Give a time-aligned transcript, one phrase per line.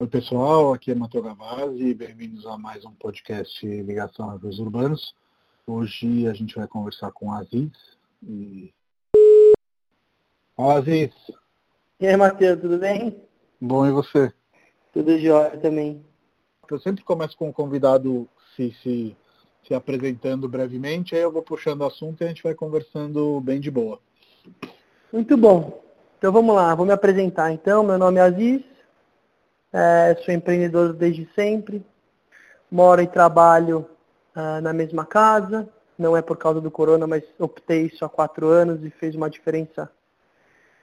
[0.00, 5.12] Oi pessoal, aqui é Matheus Gavazzi e bem-vindos a mais um podcast Ligação aos Urbanos.
[5.66, 7.72] Hoje a gente vai conversar com a Aziz.
[8.22, 8.72] E...
[10.56, 11.12] Olá Aziz!
[11.98, 13.20] E aí Matheus, tudo bem?
[13.60, 14.32] Bom, e você?
[14.92, 16.00] Tudo jóia também.
[16.70, 19.16] Eu sempre começo com o convidado se, se,
[19.66, 23.58] se apresentando brevemente, aí eu vou puxando o assunto e a gente vai conversando bem
[23.58, 23.98] de boa.
[25.12, 25.82] Muito bom.
[26.18, 27.82] Então vamos lá, vou me apresentar então.
[27.82, 28.62] Meu nome é Aziz,
[29.72, 31.84] é, sou empreendedor desde sempre,
[32.70, 33.88] moro e trabalho
[34.34, 38.48] uh, na mesma casa, não é por causa do corona, mas optei isso há quatro
[38.48, 39.90] anos e fez uma diferença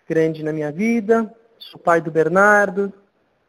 [0.07, 1.33] grande na minha vida.
[1.57, 2.91] Sou pai do Bernardo,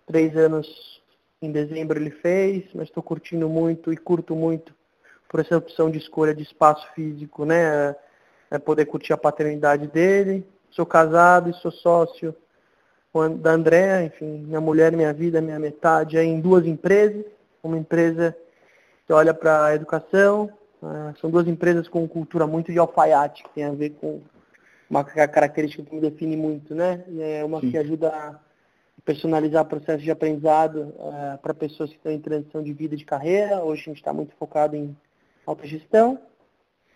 [0.07, 1.03] três anos
[1.43, 4.75] em dezembro ele fez, mas estou curtindo muito e curto muito
[5.29, 7.95] por essa opção de escolha de espaço físico, né?
[8.49, 10.47] É poder curtir a paternidade dele.
[10.71, 12.35] Sou casado e sou sócio
[13.39, 17.25] da Andréa, enfim, minha mulher, minha vida, minha metade, em duas empresas.
[17.63, 18.37] Uma empresa
[19.07, 20.51] que olha para a educação,
[20.83, 24.21] uh, são duas empresas com cultura muito de alfaiate, que tem a ver com
[24.89, 27.03] uma característica que me define muito, né?
[27.19, 27.71] É uma Sim.
[27.71, 28.35] que ajuda a
[29.05, 32.99] personalizar o processo de aprendizado uh, para pessoas que estão em transição de vida e
[32.99, 33.63] de carreira.
[33.63, 34.97] Hoje a gente está muito focado em
[35.47, 36.19] alta gestão.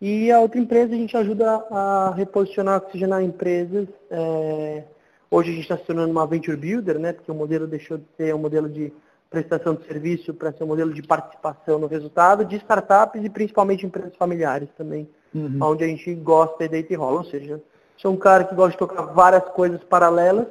[0.00, 3.86] E a outra empresa a gente ajuda a reposicionar, oxigenar empresas.
[4.10, 4.84] É,
[5.30, 7.12] Hoje a gente está se tornando uma venture builder, né?
[7.12, 8.92] Porque o modelo deixou de ser um modelo de
[9.30, 13.86] prestação de serviço para ser um modelo de participação no resultado de startups e principalmente
[13.86, 15.56] empresas familiares também, uhum.
[15.62, 17.18] onde a gente gosta e deita e rola.
[17.18, 17.62] Ou seja,
[17.96, 20.48] sou um cara que gosta de tocar várias coisas paralelas,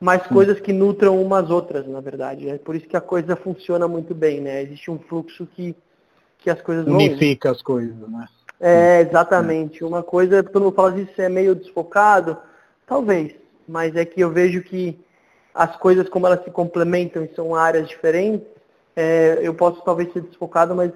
[0.00, 0.32] mas uhum.
[0.32, 2.48] coisas que nutram umas outras, na verdade.
[2.48, 4.62] É por isso que a coisa funciona muito bem, né?
[4.62, 5.74] Existe um fluxo que,
[6.38, 8.28] que as coisas Unifica as coisas, né?
[8.60, 9.82] É, exatamente.
[9.82, 12.38] Uma coisa, todo mundo fala isso é meio desfocado,
[12.86, 14.98] talvez mas é que eu vejo que
[15.54, 18.46] as coisas como elas se complementam e são áreas diferentes,
[18.96, 20.92] é, eu posso talvez ser desfocado, mas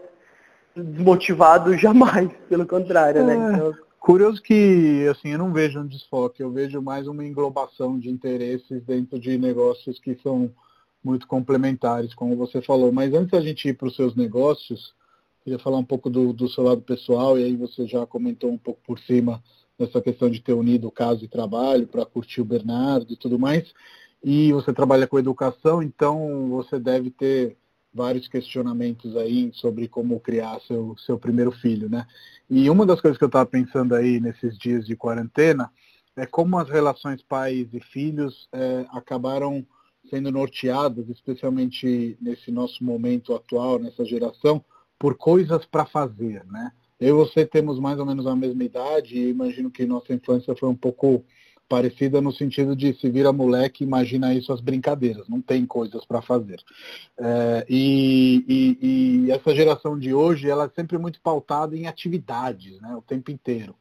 [0.74, 3.34] desmotivado jamais, pelo contrário, né?
[3.34, 3.52] é, né?
[3.54, 8.10] Então, curioso que, assim, eu não vejo um desfoque, eu vejo mais uma englobação de
[8.10, 10.50] interesses dentro de negócios que são
[11.02, 12.92] muito complementares, como você falou.
[12.92, 14.92] Mas antes da gente ir para os seus negócios,
[15.44, 18.58] queria falar um pouco do, do seu lado pessoal, e aí você já comentou um
[18.58, 19.42] pouco por cima
[19.78, 23.72] nessa questão de ter unido casa e trabalho para curtir o Bernardo e tudo mais.
[24.22, 27.56] E você trabalha com educação, então você deve ter
[27.94, 32.06] vários questionamentos aí sobre como criar seu, seu primeiro filho, né?
[32.50, 35.70] E uma das coisas que eu estava pensando aí nesses dias de quarentena
[36.16, 39.64] é como as relações pais e filhos é, acabaram
[40.10, 44.64] sendo norteadas, especialmente nesse nosso momento atual, nessa geração,
[44.98, 46.72] por coisas para fazer, né?
[47.00, 50.54] Eu e você temos mais ou menos a mesma idade e imagino que nossa infância
[50.56, 51.24] foi um pouco
[51.68, 56.22] parecida no sentido de se vira moleque, imagina aí suas brincadeiras, não tem coisas para
[56.22, 56.60] fazer.
[57.18, 62.80] É, e, e, e, essa geração de hoje, ela é sempre muito pautada em atividades,
[62.80, 63.76] né, o tempo inteiro.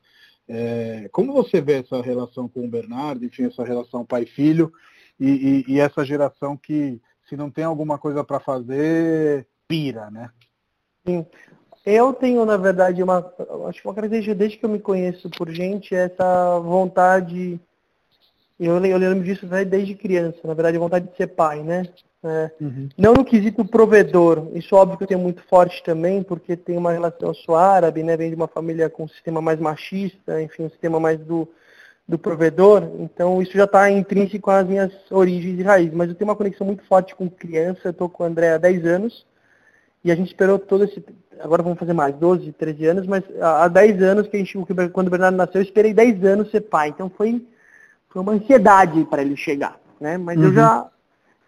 [0.49, 4.71] É, como você vê essa relação com o Bernardo, enfim, essa relação pai-filho,
[5.19, 10.29] e, e, essa geração que, se não tem alguma coisa para fazer, pira, né?
[11.05, 11.25] Sim.
[11.89, 13.33] Eu tenho, na verdade, uma,
[13.69, 17.57] acho que uma característica desde que eu me conheço por gente, é essa vontade,
[18.59, 21.87] eu, eu lembro disso desde criança, na verdade, a vontade de ser pai, né?
[22.25, 22.89] É, uhum.
[22.97, 26.91] Não no quesito provedor, isso óbvio que eu tenho muito forte também, porque tem uma
[26.91, 28.17] relação, eu sou árabe, né?
[28.17, 31.47] Vem de uma família com um sistema mais machista, enfim, um sistema mais do,
[32.05, 36.29] do provedor, então isso já está intrínseco às minhas origens e raízes, mas eu tenho
[36.29, 39.25] uma conexão muito forte com criança, eu estou com o André há 10 anos,
[40.03, 41.03] e a gente esperou todo esse.
[41.41, 44.57] Agora vamos fazer mais, 12, 13 anos, mas há 10 anos que a gente,
[44.91, 46.89] quando o Bernardo nasceu, eu esperei 10 anos ser pai.
[46.89, 47.45] Então foi,
[48.09, 49.79] foi uma ansiedade para ele chegar.
[49.99, 50.17] Né?
[50.17, 50.45] Mas uhum.
[50.45, 50.87] eu já.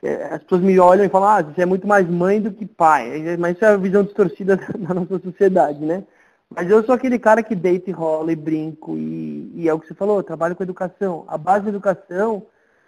[0.02, 2.66] É, as pessoas me olham e falam, ah, você é muito mais mãe do que
[2.66, 3.36] pai.
[3.38, 6.04] Mas isso é a visão distorcida da nossa sociedade, né?
[6.50, 8.98] Mas eu sou aquele cara que deita e rola e brinco.
[8.98, 11.26] E, e é o que você falou, trabalho com educação.
[11.28, 12.44] A base da educação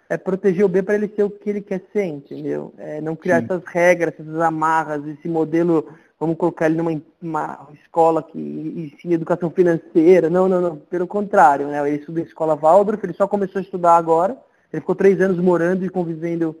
[0.08, 2.74] é proteger o B para ele ser o que ele quer ser, entendeu?
[2.76, 3.44] É não criar Sim.
[3.44, 5.88] essas regras, essas amarras, esse modelo,
[6.22, 6.80] vamos colocar ele
[7.20, 10.30] numa escola que ensina educação financeira.
[10.30, 10.76] Não, não, não.
[10.76, 11.84] Pelo contrário, né?
[11.88, 14.36] Ele estuda em escola Waldorf, ele só começou a estudar agora.
[14.72, 16.56] Ele ficou três anos morando e convivendo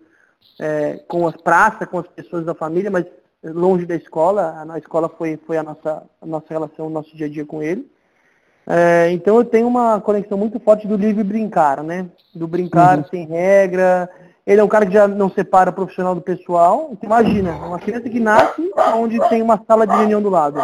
[0.60, 3.06] é, com as praças, com as pessoas da família, mas
[3.44, 4.66] longe da escola.
[4.68, 7.62] A escola foi, foi a, nossa, a nossa relação, o nosso dia a dia com
[7.62, 7.88] ele.
[8.66, 12.08] É, então eu tenho uma conexão muito forte do livre brincar, né?
[12.34, 13.04] Do brincar uhum.
[13.04, 14.10] sem regra.
[14.46, 16.92] Ele é um cara que já não separa o profissional do pessoal.
[17.02, 20.60] Imagina, uma criança que nasce onde tem uma sala de reunião do lado.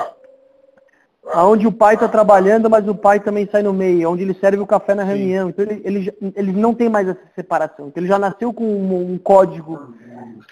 [1.36, 4.58] onde o pai está trabalhando, mas o pai também sai no meio, onde ele serve
[4.58, 5.46] o café na reunião.
[5.46, 5.50] Sim.
[5.50, 7.88] Então ele, ele, ele não tem mais essa separação.
[7.88, 9.94] Então ele já nasceu com um, um código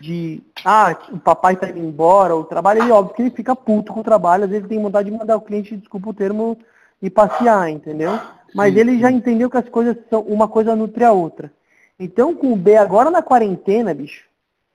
[0.01, 3.93] de ah, o papai está indo embora, o trabalho, ele óbvio que ele fica puto
[3.93, 6.57] com o trabalho, às vezes ele tem vontade de mandar o cliente, desculpa o termo,
[7.01, 8.19] e passear, entendeu?
[8.55, 11.53] Mas sim, ele já entendeu que as coisas são, uma coisa nutre a outra.
[11.99, 14.25] Então com o B agora na quarentena, bicho,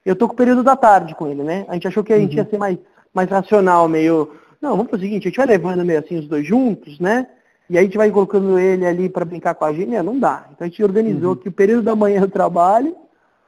[0.05, 1.65] eu tô com o período da tarde com ele, né?
[1.67, 2.43] A gente achou que a gente uhum.
[2.43, 2.77] ia ser mais,
[3.13, 4.31] mais racional, meio
[4.61, 7.27] não, vamos fazer o seguinte, a gente vai levando meio assim os dois juntos, né?
[7.67, 10.45] E aí a gente vai colocando ele ali para brincar com a gente, não dá.
[10.51, 11.35] Então a gente organizou uhum.
[11.35, 12.95] que o período da manhã eu trabalho,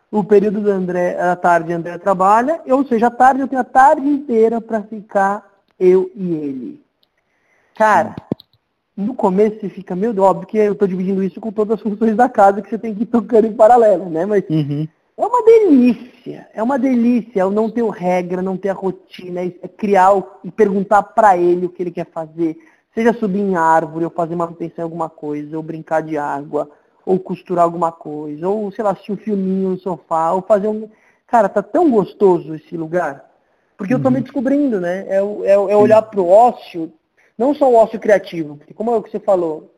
[0.10, 3.66] o período da, André, da tarde André trabalha, ou seja, a tarde eu tenho a
[3.66, 5.48] tarde inteira para ficar
[5.80, 6.84] eu e ele.
[7.76, 8.16] Cara,
[8.96, 11.82] no começo você fica, meu Deus, óbvio que eu estou dividindo isso com todas as
[11.82, 14.26] funções da casa que você tem que ir tocando em paralelo, né?
[14.26, 14.88] Mas uhum.
[15.16, 19.54] É uma delícia, é uma delícia eu não ter regra, não ter a rotina, é,
[19.62, 20.12] é criar
[20.44, 22.58] e perguntar para ele o que ele quer fazer.
[22.96, 26.70] Seja subir em árvore, ou fazer manutenção em alguma coisa, ou brincar de água,
[27.06, 30.90] ou costurar alguma coisa, ou, sei lá, assistir um filminho no sofá, ou fazer um.
[31.28, 33.30] Cara, tá tão gostoso esse lugar.
[33.78, 34.00] Porque uhum.
[34.00, 34.24] eu tô me uhum.
[34.24, 35.06] descobrindo, né?
[35.08, 36.92] É, é, é olhar pro ócio,
[37.38, 39.74] não só o ócio criativo, porque como é o que você falou,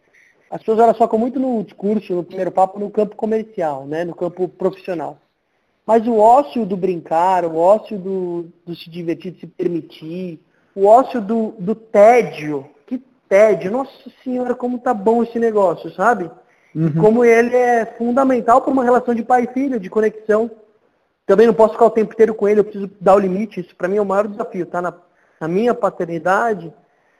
[0.49, 4.03] as pessoas elas focam muito no discurso, no primeiro papo, no campo comercial, né?
[4.03, 5.17] no campo profissional.
[5.85, 10.39] Mas o ócio do brincar, o ócio do, do se divertir, de se permitir,
[10.75, 13.91] o ócio do, do tédio, que tédio, nossa
[14.23, 16.29] senhora, como tá bom esse negócio, sabe?
[16.73, 16.93] Uhum.
[16.99, 20.51] Como ele é fundamental para uma relação de pai e filho, de conexão.
[21.25, 23.61] Também não posso ficar o tempo inteiro com ele, eu preciso dar o limite.
[23.61, 24.81] Isso para mim é o maior desafio, tá?
[24.81, 24.93] Na,
[25.39, 26.73] na minha paternidade,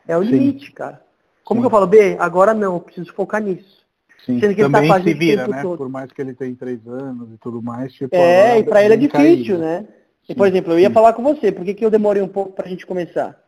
[0.08, 0.32] é o Sim.
[0.32, 1.02] limite, cara.
[1.44, 1.62] Como Sim.
[1.62, 3.86] que eu falo, B, agora não, eu preciso focar nisso.
[4.26, 5.62] Sim, que também tá se vira, né?
[5.62, 5.78] Todo.
[5.78, 7.94] Por mais que ele tenha três anos e tudo mais.
[7.94, 9.86] Tipo, é, e para ele é difícil, né?
[10.28, 12.52] E, por exemplo, eu ia falar com você, por que, que eu demorei um pouco
[12.54, 13.40] para a gente começar?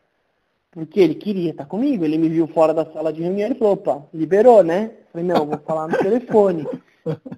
[0.70, 3.72] Porque ele queria estar comigo, ele me viu fora da sala de reunião e falou,
[3.74, 4.92] opa, liberou, né?
[5.12, 6.66] falei, não, vou falar no telefone.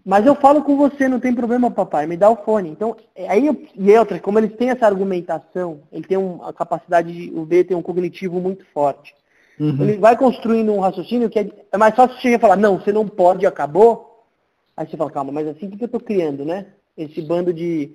[0.05, 2.71] Mas eu falo com você, não tem problema, papai, me dá o fone.
[2.71, 6.53] Então, é, aí eu, e outra, como eles têm essa argumentação, ele tem um, a
[6.53, 9.15] capacidade de, o B tem um cognitivo muito forte.
[9.59, 9.83] Uhum.
[9.83, 13.07] Ele vai construindo um raciocínio que é, é mais fácil você falar, não, você não
[13.07, 14.25] pode, acabou.
[14.75, 16.67] Aí você fala, calma, mas assim o que eu estou criando, né?
[16.97, 17.93] Esse bando de.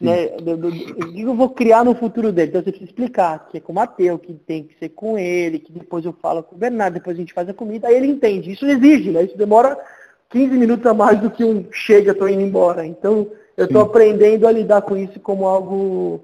[0.00, 2.48] Né, do, do, o que eu vou criar no futuro dele?
[2.48, 5.60] Então você precisa explicar que é com o Mateus, que tem que ser com ele,
[5.60, 8.08] que depois eu falo com o Bernardo, depois a gente faz a comida, aí ele
[8.08, 8.50] entende.
[8.50, 9.22] Isso exige, né?
[9.22, 9.78] Isso demora
[10.30, 12.84] 15 minutos a mais do que um chega, estou indo embora.
[12.84, 16.22] Então eu estou aprendendo a lidar com isso como algo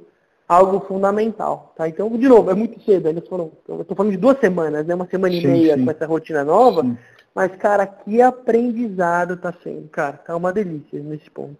[0.53, 1.73] algo fundamental.
[1.77, 1.89] Tá?
[1.89, 4.95] Então, de novo, é muito cedo, ainda foram, eu estou falando de duas semanas, né?
[4.95, 5.85] uma semana sim, e meia sim.
[5.85, 6.97] com essa rotina nova, sim.
[7.35, 11.57] mas, cara, que aprendizado está sendo, cara, tá uma delícia nesse ponto.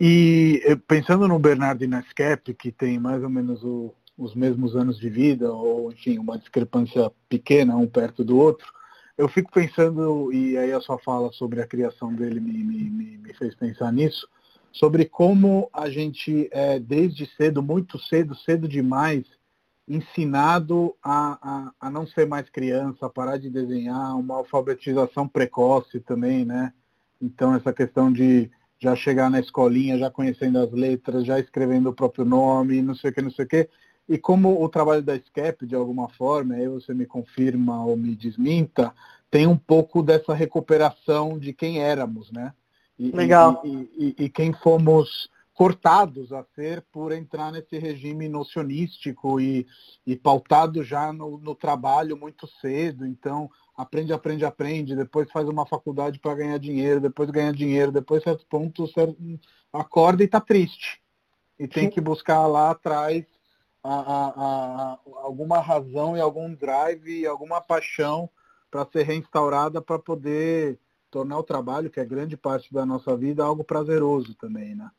[0.00, 4.34] E eh, pensando no Bernardo e na Skep, que tem mais ou menos o, os
[4.34, 8.66] mesmos anos de vida, ou enfim, uma discrepância pequena um perto do outro,
[9.16, 13.34] eu fico pensando, e aí a sua fala sobre a criação dele me, me, me
[13.34, 14.28] fez pensar nisso,
[14.70, 19.24] sobre como a gente, é, desde cedo, muito cedo, cedo demais,
[19.88, 26.00] ensinado a, a, a, não ser mais criança, a parar de desenhar, uma alfabetização precoce
[26.00, 26.72] também, né?
[27.22, 31.94] Então essa questão de já chegar na escolinha, já conhecendo as letras, já escrevendo o
[31.94, 33.68] próprio nome, não sei o que, não sei o que.
[34.08, 38.14] E como o trabalho da SCAP, de alguma forma, aí você me confirma ou me
[38.14, 38.94] desminta,
[39.30, 42.52] tem um pouco dessa recuperação de quem éramos, né?
[42.98, 43.60] E, Legal.
[43.64, 49.66] E, e, e, quem fomos cortados a ser por entrar nesse regime nocionístico e,
[50.06, 53.06] e pautado já no, no trabalho muito cedo.
[53.06, 58.22] Então, aprende, aprende, aprende, depois faz uma faculdade para ganhar dinheiro, depois ganha dinheiro, depois
[58.22, 59.16] certo ponto certo,
[59.72, 61.00] acorda e está triste.
[61.58, 63.24] E tem que buscar lá atrás
[63.86, 68.28] a, a, a, alguma razão e algum drive e alguma paixão
[68.70, 70.78] para ser reinstaurada para poder
[71.10, 74.90] tornar o trabalho, que é grande parte da nossa vida, algo prazeroso também, né?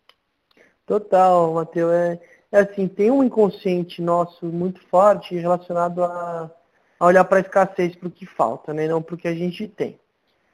[0.85, 1.91] Total, Matheus.
[1.91, 2.19] É,
[2.51, 6.49] é assim, tem um inconsciente nosso muito forte relacionado a,
[6.97, 8.87] a olhar para a escassez para o que falta, né?
[8.87, 9.99] não para o que a gente tem.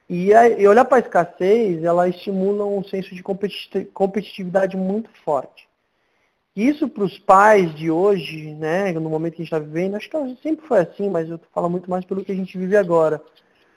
[0.09, 5.69] E, a, e olhar para a escassez, ela estimula um senso de competitividade muito forte.
[6.55, 10.09] Isso para os pais de hoje, né, no momento que a gente está vivendo, acho
[10.09, 13.21] que sempre foi assim, mas eu falo muito mais pelo que a gente vive agora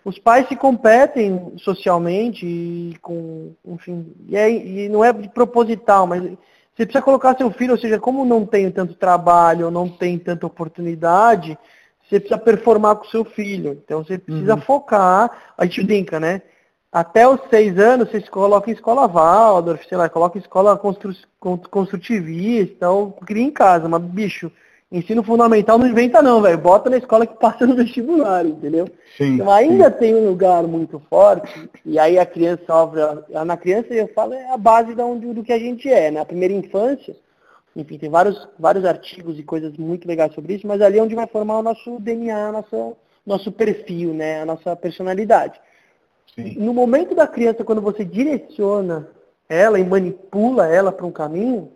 [0.06, 6.06] os pais se competem socialmente e com, enfim, e, é, e não é de proposital,
[6.06, 10.16] mas você precisa colocar seu filho, ou seja, como não tem tanto trabalho, não tem
[10.16, 11.58] tanta oportunidade,
[12.04, 13.82] você precisa performar com seu filho.
[13.84, 14.60] Então você precisa uhum.
[14.60, 15.28] focar,
[15.58, 16.40] a gente brinca, né?
[16.92, 21.14] Até os seis anos você coloca em escola Waldorf, sei lá, coloca em escola constru,
[21.70, 24.50] construtivista, ou cria em casa, mas bicho,
[24.90, 26.58] ensino fundamental não inventa não, velho.
[26.58, 28.88] Bota na escola que passa no vestibular, entendeu?
[29.16, 29.98] Sim, então ainda sim.
[29.98, 33.00] tem um lugar muito forte, e aí a criança sofre.
[33.44, 36.54] Na criança eu falo é a base do, do que a gente é, na primeira
[36.54, 37.16] infância.
[37.74, 41.14] Enfim, tem vários, vários artigos e coisas muito legais sobre isso, mas ali é onde
[41.14, 44.40] vai formar o nosso DNA, nosso, nosso perfil, né?
[44.40, 45.60] A nossa personalidade.
[46.36, 46.56] Sim.
[46.58, 49.08] No momento da criança, quando você direciona
[49.48, 51.72] ela e manipula ela para um caminho,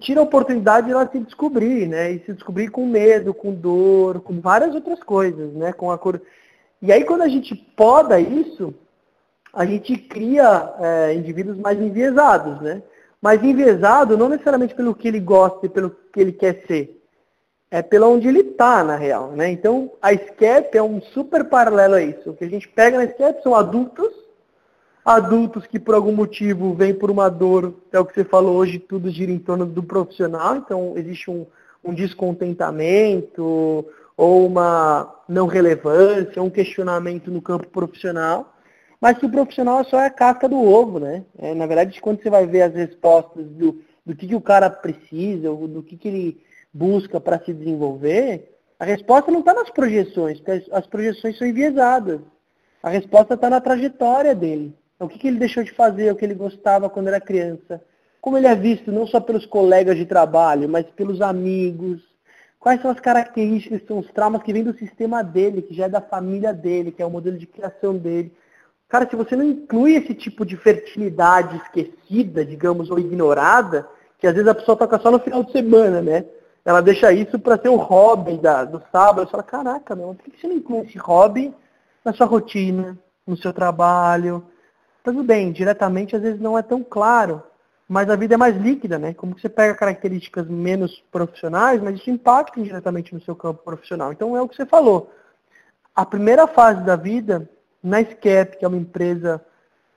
[0.00, 2.10] tira a oportunidade de ela se descobrir, né?
[2.12, 5.72] E se descobrir com medo, com dor, com várias outras coisas, né?
[5.72, 6.20] Com a cor.
[6.80, 8.74] E aí quando a gente poda isso,
[9.52, 12.82] a gente cria é, indivíduos mais enviesados, né?
[13.20, 17.01] Mas enviesado não necessariamente pelo que ele gosta e pelo que ele quer ser.
[17.72, 19.32] É pela onde ele está, na real.
[19.32, 19.50] Né?
[19.50, 22.28] Então, a SCAP é um super paralelo a isso.
[22.28, 24.12] O que a gente pega na SCAP são adultos,
[25.02, 28.78] adultos que por algum motivo vêm por uma dor, é o que você falou hoje,
[28.78, 31.46] tudo gira em torno do profissional, então existe um,
[31.82, 33.86] um descontentamento
[34.18, 38.54] ou uma não relevância, um questionamento no campo profissional.
[39.00, 41.24] Mas que o profissional só é a casca do ovo, né?
[41.38, 44.68] É, na verdade, quando você vai ver as respostas do, do que, que o cara
[44.68, 50.40] precisa, do que, que ele busca para se desenvolver, a resposta não está nas projeções,
[50.40, 52.20] porque as projeções são enviesadas.
[52.82, 54.74] A resposta está na trajetória dele.
[54.98, 57.80] O que, que ele deixou de fazer, o que ele gostava quando era criança.
[58.20, 62.02] Como ele é visto não só pelos colegas de trabalho, mas pelos amigos.
[62.58, 65.88] Quais são as características, são os traumas que vêm do sistema dele, que já é
[65.88, 68.32] da família dele, que é o modelo de criação dele.
[68.88, 73.88] Cara, se você não inclui esse tipo de fertilidade esquecida, digamos, ou ignorada,
[74.18, 76.24] que às vezes a pessoa toca só no final de semana, né?
[76.64, 79.24] Ela deixa isso para ser o hobby da, do sábado.
[79.24, 81.52] Você fala, caraca, meu, por que você não inclui esse hobby
[82.04, 84.44] na sua rotina, no seu trabalho?
[85.02, 87.42] Tudo bem, diretamente às vezes não é tão claro,
[87.88, 89.12] mas a vida é mais líquida, né?
[89.12, 94.12] Como você pega características menos profissionais, mas isso impacta diretamente no seu campo profissional.
[94.12, 95.12] Então é o que você falou.
[95.94, 97.50] A primeira fase da vida
[97.82, 99.44] na SCAP, que é uma empresa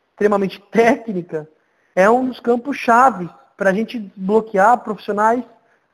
[0.09, 1.47] extremamente técnica,
[1.95, 5.43] é um dos campos chaves para a gente bloquear profissionais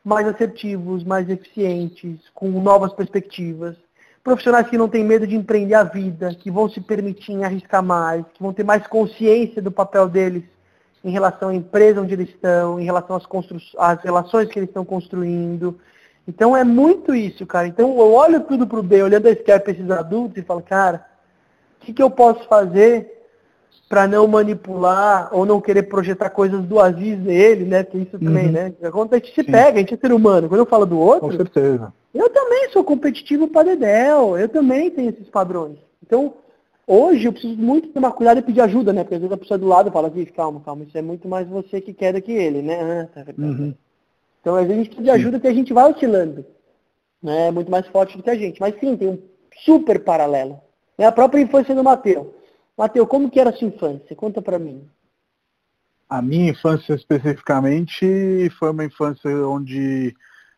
[0.03, 3.75] mais assertivos, mais eficientes, com novas perspectivas.
[4.24, 8.24] Profissionais que não têm medo de empreender a vida, que vão se permitir arriscar mais,
[8.34, 10.43] que vão ter mais consciência do papel deles
[11.03, 13.25] em relação à empresa onde eles estão, em relação às,
[13.77, 15.79] às relações que eles estão construindo.
[16.27, 17.67] Então é muito isso, cara.
[17.67, 21.05] Então eu olho tudo o B, olhando a SCAP para esses adultos e falo, cara,
[21.81, 23.21] o que, que eu posso fazer
[23.92, 27.84] para não manipular ou não querer projetar coisas do Aziz nele, né?
[27.84, 28.52] Que isso também, Uhum.
[28.54, 28.74] né?
[28.82, 29.52] A gente se Sim.
[29.52, 30.48] pega, a gente é ser humano.
[30.48, 31.94] Quando eu falo do Com outro, certeza.
[32.14, 34.38] eu também sou competitivo para Dedéu.
[34.38, 35.78] Eu também tenho esses padrões.
[36.02, 36.36] Então,
[36.88, 39.04] hoje eu preciso muito tomar cuidado e pedir ajuda, né?
[39.04, 41.46] Porque às vezes a pessoa do lado fala assim, calma, calma, isso é muito mais
[41.50, 42.80] você que quer do que ele, né?
[42.82, 43.42] Ah, tá, tá, tá.
[43.42, 43.74] Uhum.
[44.40, 46.46] Então, às vezes a gente precisa de ajuda que a gente vai oscilando.
[47.22, 47.48] Né?
[47.48, 48.62] É muito mais forte do que a gente.
[48.62, 49.20] Mas sim, tem um
[49.66, 50.62] super paralelo.
[50.98, 52.28] É a própria infância do Mateus.
[52.82, 54.16] Mateus, como que era a sua infância?
[54.16, 54.90] Conta pra mim.
[56.10, 60.16] A minha infância especificamente foi uma infância onde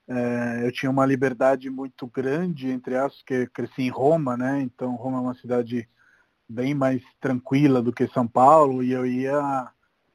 [0.08, 4.62] eh, eu tinha uma liberdade muito grande, entre aspas, que cresci em Roma, né?
[4.62, 5.86] Então Roma é uma cidade
[6.48, 9.70] bem mais tranquila do que São Paulo e eu ia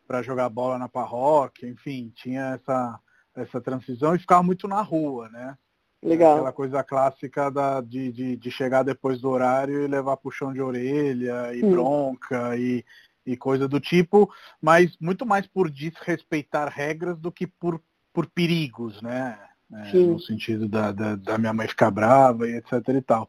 [0.06, 2.98] para jogar bola na paróquia, enfim, tinha essa,
[3.36, 5.58] essa transição e ficava muito na rua, né?
[6.02, 6.34] Legal.
[6.36, 10.60] Aquela coisa clássica da, de, de, de chegar depois do horário e levar puxão de
[10.60, 11.70] orelha e Hum.
[11.70, 12.84] bronca e,
[13.26, 17.80] e coisa do tipo, mas muito mais por desrespeitar regras do que por,
[18.12, 19.38] por perigos, né?
[19.70, 23.28] É, no sentido da, da, da minha mãe ficar brava e etc e tal.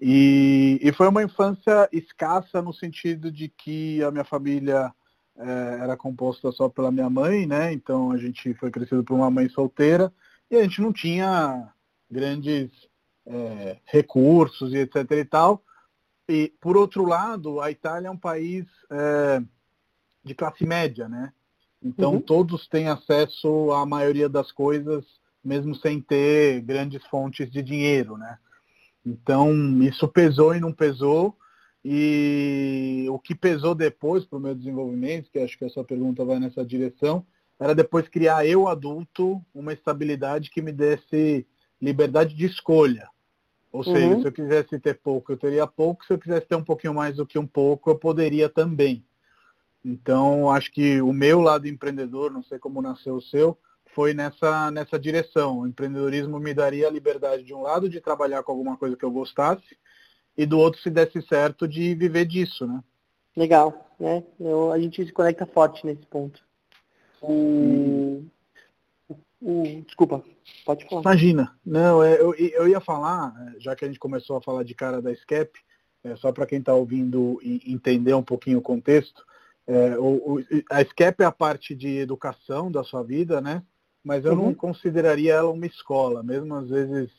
[0.00, 4.92] E, e foi uma infância escassa no sentido de que a minha família
[5.38, 7.72] eh, era composta só pela minha mãe, né?
[7.72, 10.12] Então a gente foi crescido por uma mãe solteira
[10.50, 11.70] e a gente não tinha
[12.10, 12.70] grandes
[13.26, 15.62] eh, recursos e etc e tal.
[16.28, 19.42] E por outro lado, a Itália é um país eh,
[20.24, 21.32] de classe média, né?
[21.82, 22.20] Então Uhum.
[22.20, 25.04] todos têm acesso à maioria das coisas,
[25.42, 28.38] mesmo sem ter grandes fontes de dinheiro, né?
[29.04, 31.36] Então isso pesou e não pesou.
[31.82, 36.24] E o que pesou depois para o meu desenvolvimento, que acho que a sua pergunta
[36.24, 37.24] vai nessa direção,
[37.58, 41.46] era depois criar eu adulto uma estabilidade que me desse
[41.80, 43.08] liberdade de escolha.
[43.72, 44.20] Ou seja, Uhum.
[44.20, 46.04] se eu quisesse ter pouco, eu teria pouco.
[46.04, 49.04] Se eu quisesse ter um pouquinho mais do que um pouco, eu poderia também.
[49.84, 53.56] Então, acho que o meu lado empreendedor, não sei como nasceu o seu,
[53.94, 55.60] foi nessa, nessa direção.
[55.60, 59.04] O empreendedorismo me daria a liberdade, de um lado, de trabalhar com alguma coisa que
[59.04, 59.76] eu gostasse,
[60.36, 62.82] e do outro, se desse certo, de viver disso, né?
[63.36, 64.24] Legal, né?
[64.38, 66.42] Eu- a gente se conecta forte nesse ponto.
[67.22, 68.24] O,
[69.40, 69.82] o...
[69.86, 70.24] Desculpa,
[70.64, 71.02] pode falar.
[71.02, 71.58] Imagina.
[71.64, 75.00] Não, é, eu, eu ia falar, já que a gente começou a falar de cara
[75.00, 75.52] da SCAP,
[76.04, 79.24] é, só para quem está ouvindo entender um pouquinho o contexto,
[79.66, 83.62] é, o, o, a SCAP é a parte de educação da sua vida, né?
[84.02, 84.46] Mas eu uhum.
[84.46, 87.10] não consideraria ela uma escola, mesmo às vezes,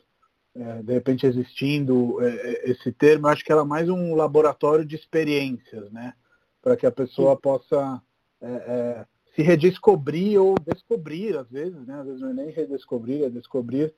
[0.55, 4.15] é, de repente existindo é, é, esse termo, eu acho que ela é mais um
[4.15, 6.13] laboratório de experiências, né?
[6.61, 7.41] Para que a pessoa Sim.
[7.41, 8.01] possa
[8.41, 11.99] é, se redescobrir ou descobrir, às vezes, né?
[11.99, 13.93] Às vezes não é nem redescobrir, é descobrir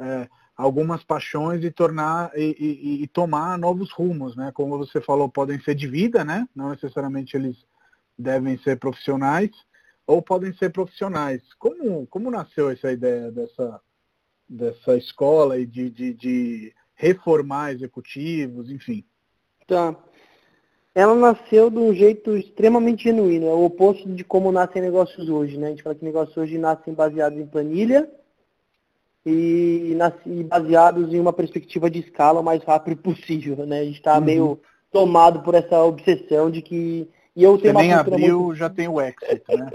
[0.00, 4.50] é, algumas paixões e tornar e, e, e, tomar novos rumos, né?
[4.52, 6.48] Como você falou, podem ser de vida, né?
[6.54, 7.56] Não necessariamente eles
[8.18, 9.50] devem ser profissionais
[10.06, 11.42] ou podem ser profissionais.
[11.58, 13.80] Como, como nasceu essa ideia dessa,
[14.48, 19.04] dessa escola e de, de, de reformar executivos, enfim?
[19.66, 19.94] Tá
[20.94, 25.56] ela nasceu de um jeito extremamente genuíno, é o oposto de como nascem negócios hoje,
[25.56, 25.68] né?
[25.68, 28.08] A gente fala que negócios hoje nascem baseados em planilha
[29.24, 33.80] e, nascem baseados em uma perspectiva de escala o mais rápido possível, né?
[33.80, 34.24] A gente está uhum.
[34.24, 38.56] meio tomado por essa obsessão de que e eu tenho Você nem abriu, muito...
[38.56, 39.70] já tem o exit, né?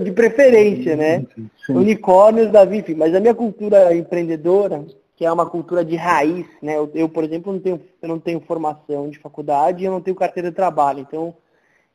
[0.02, 1.26] de preferência, né?
[1.66, 1.74] Sim.
[1.74, 4.86] Unicórnios da VIF, mas a minha cultura empreendedora
[5.18, 6.76] que é uma cultura de raiz, né?
[6.76, 10.16] Eu, eu, por exemplo, não tenho, eu não tenho formação de faculdade, eu não tenho
[10.16, 11.34] carteira de trabalho, então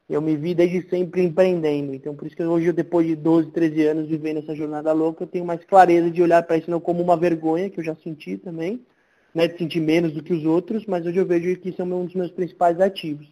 [0.10, 1.96] eu me vi desde sempre empreendendo.
[1.96, 5.28] Então por isso que hoje, depois de 12, 13 anos vivendo essa jornada louca, eu
[5.28, 8.38] tenho mais clareza de olhar para isso não como uma vergonha, que eu já senti
[8.38, 8.86] também,
[9.34, 9.48] né?
[9.48, 12.04] De sentir menos do que os outros, mas hoje eu vejo que isso é um
[12.04, 13.32] dos meus principais ativos.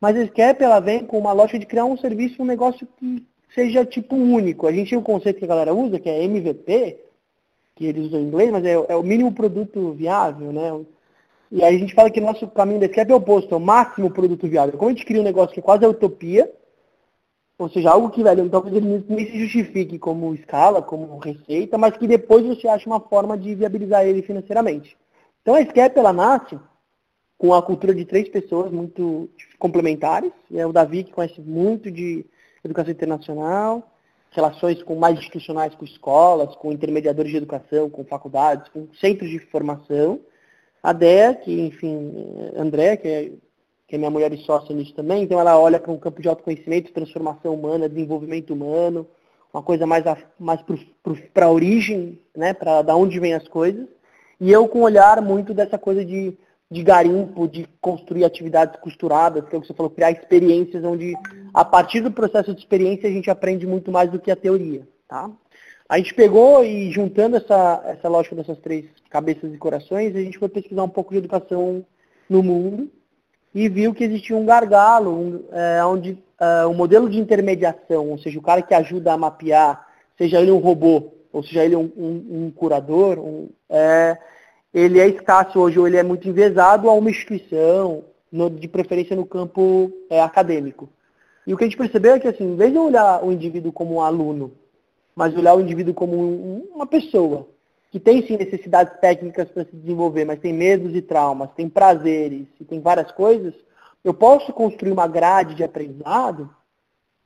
[0.00, 3.26] Mas a SCAP, ela vem com uma loja de criar um serviço, um negócio que
[3.52, 4.68] seja tipo único.
[4.68, 7.05] A gente tem um conceito que a galera usa, que é MVP,
[7.76, 10.84] que eles usam em inglês, mas é, é, o mínimo produto viável, né?
[11.52, 13.56] E aí a gente fala que o nosso caminho da Scrap é o oposto, é
[13.56, 14.76] o máximo produto viável.
[14.76, 16.50] Como a gente cria um negócio que é quase a utopia,
[17.58, 21.96] ou seja, algo que, velho, talvez ele nem se justifique como escala, como receita, mas
[21.96, 24.96] que depois você acha uma forma de viabilizar ele financeiramente.
[25.42, 26.58] Então a Scap, ela nasce
[27.38, 29.28] com a cultura de três pessoas muito
[29.58, 30.32] complementares.
[30.52, 32.26] É o Davi, que conhece muito de
[32.64, 33.82] educação internacional,
[34.30, 39.38] relações com mais institucionais com escolas, com intermediadores de educação, com faculdades, com centros de
[39.38, 40.20] formação.
[40.82, 42.12] A Dea, que, enfim,
[42.56, 43.32] André, que é,
[43.88, 46.28] que é minha mulher e sócia nisso também, então ela olha para um campo de
[46.28, 49.06] autoconhecimento, transformação humana, desenvolvimento humano,
[49.52, 50.04] uma coisa mais,
[50.38, 50.60] mais
[51.32, 53.86] para a origem, né, para da onde vêm as coisas.
[54.40, 56.36] E eu com um olhar muito dessa coisa de
[56.70, 61.14] de garimpo, de construir atividades costuradas, que é o que você falou, criar experiências onde,
[61.54, 64.86] a partir do processo de experiência, a gente aprende muito mais do que a teoria.
[65.08, 65.30] Tá?
[65.88, 70.38] A gente pegou e juntando essa, essa lógica dessas três cabeças e corações, a gente
[70.38, 71.84] foi pesquisar um pouco de educação
[72.28, 72.90] no mundo
[73.54, 78.18] e viu que existia um gargalo, um, é, onde é, um modelo de intermediação, ou
[78.18, 79.86] seja, o cara que ajuda a mapear,
[80.18, 83.18] seja ele um robô, ou seja ele um, um, curador,
[83.70, 84.18] é,
[84.76, 89.16] ele é escasso hoje, ou ele é muito envezado a uma instituição, no, de preferência
[89.16, 90.86] no campo é, acadêmico.
[91.46, 93.72] E o que a gente percebeu é que, assim, em vez de olhar o indivíduo
[93.72, 94.52] como um aluno,
[95.14, 97.48] mas olhar o indivíduo como um, uma pessoa,
[97.90, 102.46] que tem sim necessidades técnicas para se desenvolver, mas tem medos e traumas, tem prazeres
[102.60, 103.54] e tem várias coisas,
[104.04, 106.50] eu posso construir uma grade de aprendizado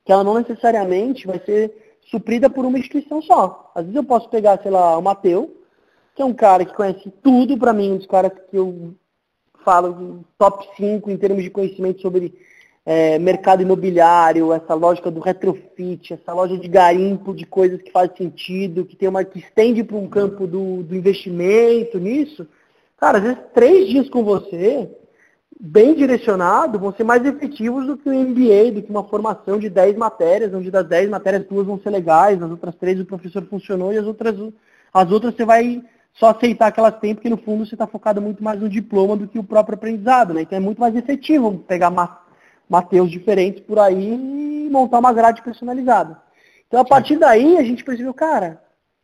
[0.05, 3.73] que ela não necessariamente vai ser suprida por uma instituição só.
[3.75, 5.60] Às vezes eu posso pegar, sei lá, o Mateu,
[6.15, 8.95] que é um cara que conhece tudo para mim, um dos caras que eu
[9.65, 12.35] falo top 5 em termos de conhecimento sobre
[12.85, 18.11] é, mercado imobiliário, essa lógica do retrofit, essa loja de garimpo de coisas que faz
[18.17, 22.47] sentido, que tem uma que estende para um campo do, do investimento nisso.
[22.99, 24.91] Cara, às vezes três dias com você,
[25.59, 29.69] bem direcionado, vão ser mais efetivos do que o MBA, do que uma formação de
[29.69, 33.45] 10 matérias, onde das 10 matérias duas vão ser legais, as outras três o professor
[33.45, 34.35] funcionou e as outras,
[34.93, 38.21] as outras você vai só aceitar que elas têm, porque no fundo você está focado
[38.21, 40.43] muito mais no diploma do que o próprio aprendizado, né?
[40.43, 41.91] Então é muito mais efetivo pegar
[42.69, 46.21] Mateus diferentes por aí e montar uma grade personalizada.
[46.67, 48.63] Então a partir daí a gente percebeu, cara,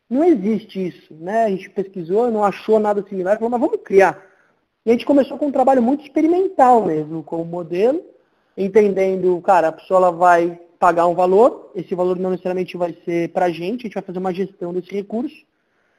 [0.09, 1.45] não existe isso, né?
[1.45, 4.21] A gente pesquisou, não achou nada similar, falou, mas vamos criar.
[4.85, 8.01] E a gente começou com um trabalho muito experimental mesmo, com o modelo,
[8.55, 13.29] entendendo, cara, a pessoa ela vai pagar um valor, esse valor não necessariamente vai ser
[13.33, 15.35] para a gente, a gente vai fazer uma gestão desse recurso,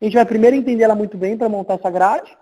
[0.00, 2.36] a gente vai primeiro entender ela muito bem para montar essa grade,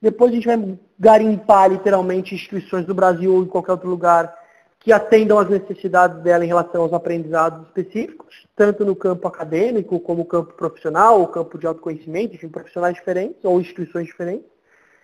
[0.00, 4.34] depois a gente vai garimpar literalmente instituições do Brasil ou em qualquer outro lugar
[4.80, 10.24] que atendam às necessidades dela em relação aos aprendizados específicos, tanto no campo acadêmico como
[10.24, 14.50] campo profissional, ou campo de autoconhecimento, enfim, profissionais diferentes ou instituições diferentes.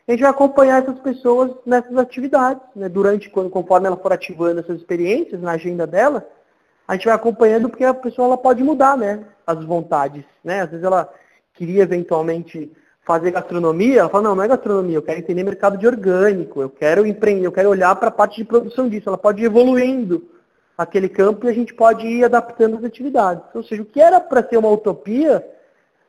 [0.09, 4.59] A gente vai acompanhar essas pessoas nessas atividades, né, durante, quando, conforme ela for ativando
[4.59, 6.27] essas experiências na agenda dela,
[6.89, 9.23] a gente vai acompanhando porque a pessoa ela pode mudar, né?
[9.47, 10.63] As vontades, né?
[10.63, 11.13] Às vezes ela
[11.59, 12.71] queria eventualmente
[13.05, 16.71] fazer gastronomia, ela fala, não, não é gastronomia, eu quero entender mercado de orgânico, eu
[16.71, 20.29] quero empreender, eu quero olhar para a parte de produção disso, ela pode ir evoluindo
[20.77, 23.43] aquele campo e a gente pode ir adaptando as atividades.
[23.53, 25.45] Ou seja, o que era para ser uma utopia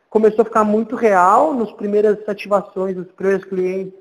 [0.10, 3.98] começou a ficar muito real nos primeiras ativações, os primeiros clientes,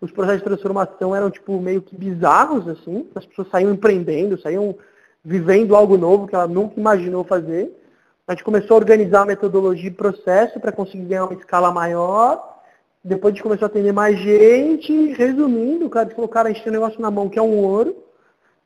[0.00, 4.76] os processos de transformação eram tipo meio que bizarros assim, as pessoas saíam empreendendo, saíam
[5.24, 7.81] vivendo algo novo que ela nunca imaginou fazer.
[8.26, 12.60] A gente começou a organizar a metodologia e processo para conseguir ganhar uma escala maior.
[13.02, 15.12] Depois a gente começou a atender mais gente.
[15.14, 17.58] Resumindo, o cara falou, cara, a gente tem um negócio na mão que é um
[17.58, 17.96] ouro.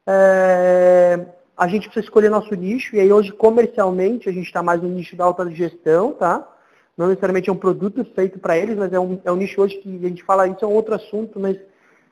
[0.07, 1.27] É...
[1.57, 2.95] A gente precisa escolher nosso nicho.
[2.95, 6.47] E aí hoje, comercialmente, a gente está mais no nicho da alta gestão, tá?
[6.95, 9.77] Não necessariamente é um produto feito para eles, mas é um, é um nicho hoje
[9.77, 11.59] que a gente fala, isso é um outro assunto, mas,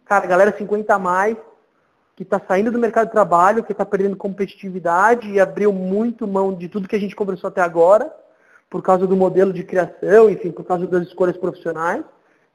[0.04, 1.36] cara, galera 50 a mais,
[2.16, 6.54] que está saindo do mercado de trabalho, que está perdendo competitividade e abriu muito mão
[6.54, 8.12] de tudo que a gente conversou até agora,
[8.70, 12.04] por causa do modelo de criação, enfim, por causa das escolhas profissionais.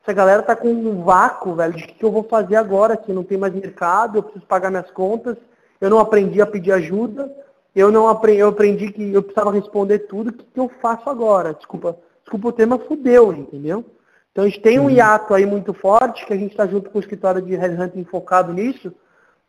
[0.01, 3.11] Essa galera está com um vácuo, velho, de o que eu vou fazer agora, que
[3.11, 5.37] não tem mais mercado, eu preciso pagar minhas contas,
[5.79, 7.31] eu não aprendi a pedir ajuda,
[7.75, 11.09] eu não aprendi, eu aprendi que eu precisava responder tudo, o que, que eu faço
[11.09, 11.53] agora?
[11.53, 13.85] Desculpa, desculpa o tema, fudeu, entendeu?
[14.31, 14.89] Então a gente tem um uhum.
[14.89, 18.53] hiato aí muito forte, que a gente está junto com o escritório de headhunting focado
[18.53, 18.93] nisso,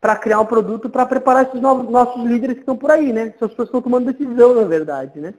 [0.01, 3.27] para criar um produto para preparar esses novos nossos líderes que estão por aí, né?
[3.27, 5.35] Essas pessoas estão tomando decisão, na verdade, né?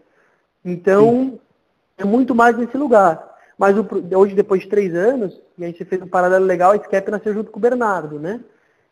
[0.65, 1.41] Então, Sim.
[1.99, 3.29] é muito mais nesse lugar.
[3.59, 3.85] Mas o,
[4.17, 7.35] hoje, depois de três anos, e aí você fez um paralelo legal, a Scap nasceu
[7.35, 8.41] junto com o Bernardo, né?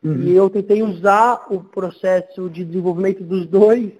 [0.03, 0.23] Uhum.
[0.23, 3.93] E eu tentei usar o processo de desenvolvimento dos dois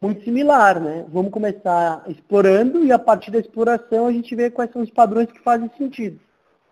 [0.00, 1.04] muito similar, né?
[1.12, 5.30] Vamos começar explorando e a partir da exploração a gente vê quais são os padrões
[5.30, 6.18] que fazem sentido.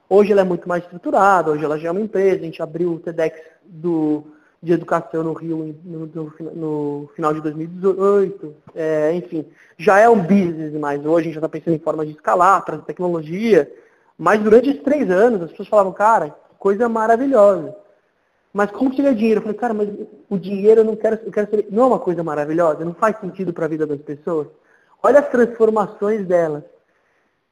[0.08, 2.94] Hoje ela é muito mais estruturada, hoje ela já é uma empresa, a gente abriu
[2.94, 4.24] o TEDx do,
[4.62, 8.54] de educação no Rio no, no, no final de 2018.
[8.74, 12.06] É, enfim, já é um business, mas hoje a gente já está pensando em formas
[12.06, 13.70] de escalar, trazer tecnologia.
[14.16, 17.74] Mas durante esses três anos, as pessoas falavam, cara, coisa maravilhosa.
[18.52, 19.38] Mas como chega dinheiro?
[19.38, 19.88] Eu falei, cara, mas
[20.28, 21.68] o dinheiro eu não quero, eu quero saber.
[21.70, 22.84] Não é uma coisa maravilhosa?
[22.84, 24.48] Não faz sentido para a vida das pessoas?
[25.02, 26.64] Olha as transformações delas.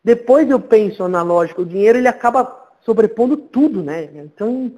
[0.02, 4.04] Depois eu penso na lógica, o dinheiro ele acaba sobrepondo tudo, né?
[4.14, 4.72] Então,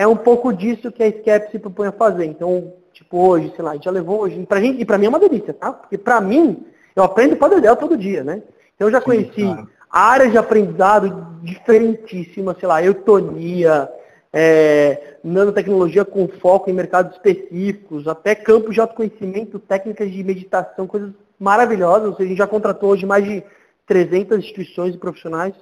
[0.00, 2.24] é um pouco disso que a SCAP se propõe a fazer.
[2.24, 5.04] Então, tipo, hoje, sei lá, a gente já levou hoje, pra gente, e pra mim
[5.04, 5.74] é uma delícia, tá?
[5.74, 6.64] Porque pra mim,
[6.96, 8.42] eu aprendo Padedel todo dia, né?
[8.74, 9.68] Então eu já Sim, conheci claro.
[9.90, 13.90] áreas de aprendizado diferentíssimas, sei lá, eutonia,
[14.32, 21.12] é, nanotecnologia com foco em mercados específicos, até campos de autoconhecimento, técnicas de meditação, coisas
[21.38, 22.18] maravilhosas.
[22.18, 23.44] A gente já contratou hoje mais de
[23.86, 25.54] 300 instituições e profissionais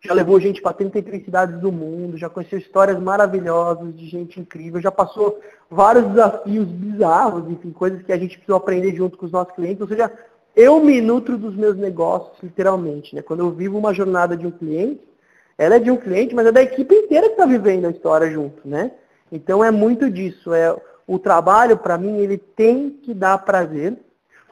[0.00, 4.80] já levou gente para 33 cidades do mundo, já conheceu histórias maravilhosas de gente incrível,
[4.80, 9.32] já passou vários desafios bizarros, enfim, coisas que a gente precisa aprender junto com os
[9.32, 9.80] nossos clientes.
[9.80, 10.12] Ou seja,
[10.54, 13.14] eu me nutro dos meus negócios, literalmente.
[13.14, 13.22] Né?
[13.22, 15.06] Quando eu vivo uma jornada de um cliente,
[15.58, 18.30] ela é de um cliente, mas é da equipe inteira que está vivendo a história
[18.30, 18.66] junto.
[18.66, 18.92] Né?
[19.32, 20.52] Então é muito disso.
[20.54, 20.74] É,
[21.06, 23.96] o trabalho, para mim, ele tem que dar prazer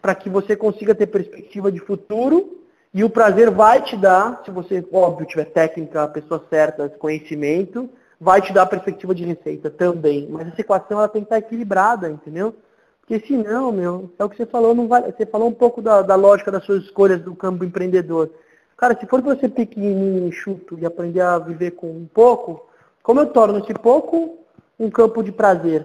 [0.00, 2.63] para que você consiga ter perspectiva de futuro
[2.94, 8.40] e o prazer vai te dar, se você, óbvio, tiver técnica, pessoa certa, conhecimento, vai
[8.40, 10.28] te dar a perspectiva de receita também.
[10.30, 12.54] Mas essa equação ela tem que estar equilibrada, entendeu?
[13.00, 16.02] Porque senão, meu, é o que você falou, não vai, você falou um pouco da,
[16.02, 18.30] da lógica das suas escolhas do campo empreendedor.
[18.76, 22.64] Cara, se for para ser pequenininho, enxuto e aprender a viver com um pouco,
[23.02, 24.38] como eu torno esse pouco
[24.78, 25.84] um campo de prazer?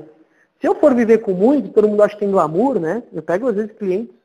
[0.61, 3.01] Se eu for viver com muito, todo mundo acha que tem glamour, né?
[3.11, 4.18] Eu pego às vezes clientes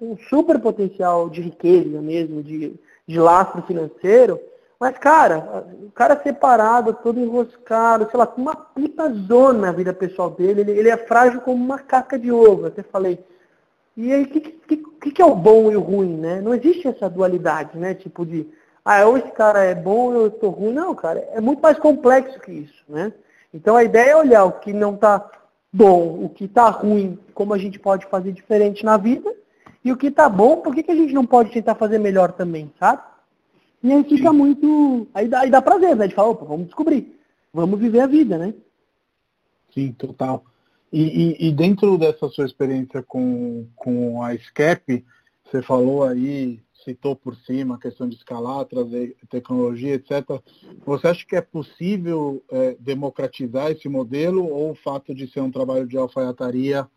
[0.00, 2.74] um super potencial de riqueza mesmo, de,
[3.06, 4.40] de lastro financeiro,
[4.80, 9.92] mas, cara, o cara separado, todo enroscado, sei lá, com uma puta zona na vida
[9.92, 13.18] pessoal dele, ele, ele é frágil como uma casca de ovo, até falei.
[13.96, 16.40] E aí, o que, que, que, é o bom e o ruim, né?
[16.40, 17.92] Não existe essa dualidade, né?
[17.94, 18.46] Tipo de,
[18.84, 20.72] ah, ou esse cara é bom ou eu estou ruim.
[20.72, 23.12] Não, cara, é muito mais complexo que isso, né?
[23.52, 25.28] Então a ideia é olhar o que não está
[25.72, 29.34] bom, o que está ruim, como a gente pode fazer diferente na vida,
[29.84, 32.32] e o que tá bom, por que, que a gente não pode tentar fazer melhor
[32.32, 33.02] também, sabe?
[33.82, 34.36] E aí fica Sim.
[34.36, 35.06] muito.
[35.14, 36.08] Aí dá, aí dá prazer, né?
[36.08, 37.16] De falar, opa, vamos descobrir.
[37.52, 38.54] Vamos viver a vida, né?
[39.72, 40.44] Sim, total.
[40.92, 45.04] E, e, e, dentro dessa sua experiência com, com a SCAP,
[45.44, 50.40] você falou aí, citou por cima a questão de escalar, trazer tecnologia, etc.
[50.84, 55.50] Você acha que é possível é, democratizar esse modelo ou o fato de ser um
[55.50, 56.88] trabalho de alfaiataria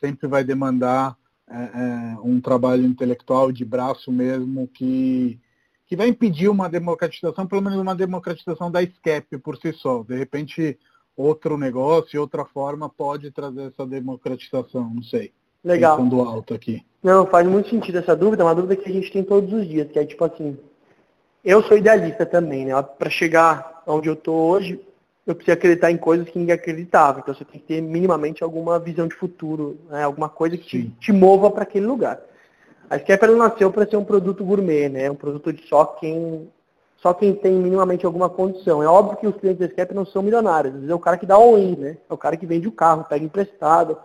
[0.00, 1.16] sempre vai demandar
[1.50, 5.38] é, é, um trabalho intelectual de braço mesmo que,
[5.86, 10.02] que vai impedir uma democratização, pelo menos uma democratização da SCAP por si só.
[10.02, 10.78] De repente,
[11.16, 15.32] outro negócio, outra forma pode trazer essa democratização, não sei.
[15.64, 15.96] Legal.
[15.96, 16.84] Pensando alto aqui.
[17.02, 19.66] Não, faz muito sentido essa dúvida, é uma dúvida que a gente tem todos os
[19.66, 20.56] dias, que é tipo assim,
[21.44, 22.82] eu sou idealista também, né?
[22.82, 24.80] Para chegar onde eu tô hoje,
[25.28, 27.20] eu preciso acreditar em coisas que ninguém acreditava.
[27.20, 30.02] Então você tem que ter minimamente alguma visão de futuro, né?
[30.02, 32.18] alguma coisa que te, te, mova para aquele lugar.
[32.88, 35.10] A Skepper nasceu para ser um produto gourmet, né?
[35.10, 36.48] Um produto de só quem
[36.96, 38.82] só quem tem minimamente alguma condição.
[38.82, 40.72] É óbvio que os clientes da Skep não são milionários.
[40.72, 41.98] Às vezes é o cara que dá all-in, né?
[42.08, 43.98] É o cara que vende o carro, pega emprestado.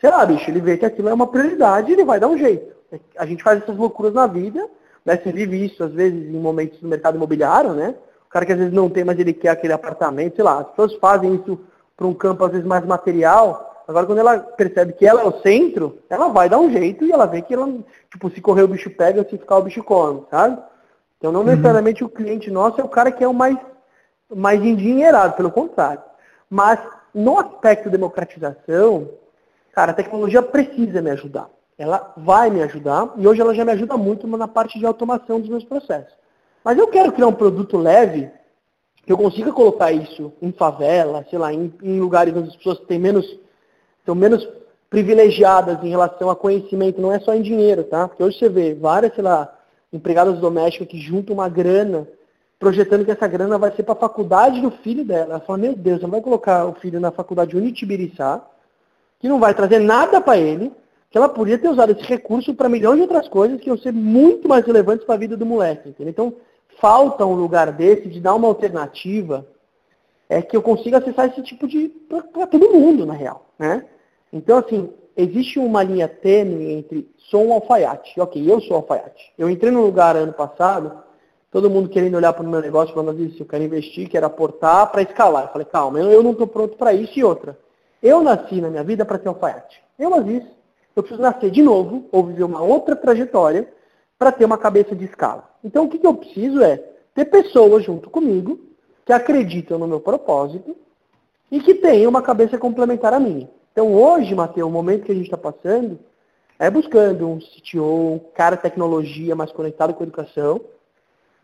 [0.00, 2.38] Sei lá, bicho, ele vê que aquilo é uma prioridade e ele vai dar um
[2.38, 2.72] jeito.
[3.18, 4.66] A gente faz essas loucuras na vida,
[5.04, 5.16] né?
[5.16, 7.96] Vive isso, às vezes, em momentos do mercado imobiliário, né?
[8.28, 10.60] O cara que às vezes não tem, mas ele quer aquele apartamento, sei lá.
[10.60, 11.58] As pessoas fazem isso
[11.96, 13.82] para um campo, às vezes, mais material.
[13.88, 17.10] Agora, quando ela percebe que ela é o centro, ela vai dar um jeito e
[17.10, 17.66] ela vê que ela,
[18.10, 20.62] tipo, se correr o bicho pega, se ficar o bicho come, sabe?
[21.16, 21.46] Então não uhum.
[21.46, 23.56] necessariamente o cliente nosso é o cara que é o mais,
[24.32, 26.02] mais endinheirado, pelo contrário.
[26.50, 26.78] Mas
[27.14, 29.08] no aspecto democratização,
[29.72, 31.48] cara, a tecnologia precisa me ajudar.
[31.78, 35.40] Ela vai me ajudar e hoje ela já me ajuda muito na parte de automação
[35.40, 36.12] dos meus processos.
[36.68, 38.30] Mas eu quero criar um produto leve
[39.06, 42.78] que eu consiga colocar isso em favela, sei lá, em, em lugares onde as pessoas
[42.80, 43.24] têm menos,
[44.00, 44.46] estão menos
[44.90, 48.06] privilegiadas em relação a conhecimento, não é só em dinheiro, tá?
[48.06, 49.50] Porque hoje você vê várias, sei lá,
[49.90, 52.06] empregadas domésticas que juntam uma grana,
[52.58, 55.36] projetando que essa grana vai ser para a faculdade do filho dela.
[55.36, 58.46] Ela fala, meu Deus, ela vai colocar o filho na faculdade Unitibiriçá,
[59.18, 60.70] que não vai trazer nada para ele,
[61.10, 63.90] que ela podia ter usado esse recurso para milhões de outras coisas que iam ser
[63.90, 65.88] muito mais relevantes para a vida do moleque.
[65.88, 66.10] Entendeu?
[66.10, 66.34] Então,
[66.80, 69.46] falta um lugar desse de dar uma alternativa
[70.28, 71.88] é que eu consiga acessar esse tipo de
[72.32, 73.46] para todo mundo, na real.
[73.58, 73.84] Né?
[74.32, 78.20] Então, assim, existe uma linha tênue entre sou um alfaiate.
[78.20, 79.32] Ok, eu sou alfaiate.
[79.38, 81.02] Eu entrei num lugar ano passado,
[81.50, 84.90] todo mundo querendo olhar para o meu negócio, falando assim, eu quero investir, quero aportar
[84.92, 85.44] para escalar.
[85.44, 87.58] Eu falei, calma, eu não estou pronto para isso e outra.
[88.02, 89.82] Eu nasci na minha vida para ser alfaiate.
[89.98, 90.46] Eu nasci.
[90.94, 93.72] Eu preciso nascer de novo, ou viver uma outra trajetória,
[94.18, 95.47] para ter uma cabeça de escala.
[95.62, 96.82] Então o que, que eu preciso é
[97.14, 98.58] ter pessoas junto comigo
[99.04, 100.76] que acreditam no meu propósito
[101.50, 103.48] e que tenham uma cabeça complementar à minha.
[103.72, 105.98] Então hoje, Matheus, o momento que a gente está passando
[106.58, 110.60] é buscando um CTO, um cara de tecnologia mais conectado com a educação,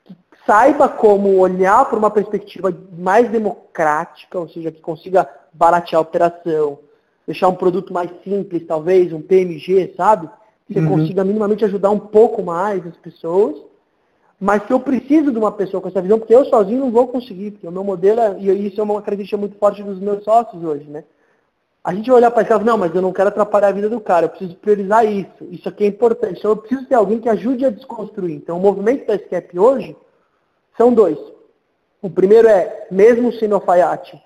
[0.05, 6.03] que saiba como olhar para uma perspectiva mais democrática, ou seja, que consiga baratear a
[6.03, 6.81] operação,
[7.27, 10.29] deixar um produto mais simples, talvez, um PMG, sabe?
[10.67, 10.99] Que você uhum.
[10.99, 13.57] consiga minimamente ajudar um pouco mais as pessoas,
[14.45, 17.09] mas que eu preciso de uma pessoa com essa visão, porque eu sozinho não vou
[17.09, 20.23] conseguir, porque o meu modelo, é, e isso é uma característica muito forte dos meus
[20.23, 21.03] sócios hoje, né?
[21.83, 23.89] A gente vai olhar para isso e não, mas eu não quero atrapalhar a vida
[23.89, 25.45] do cara, eu preciso priorizar isso.
[25.51, 26.41] Isso aqui é importante.
[26.41, 28.37] Então eu preciso ter alguém que ajude a desconstruir.
[28.37, 29.97] Então o movimento da SCAP hoje
[30.77, 31.19] são dois.
[32.03, 34.23] O primeiro é, mesmo sendo alfaiate,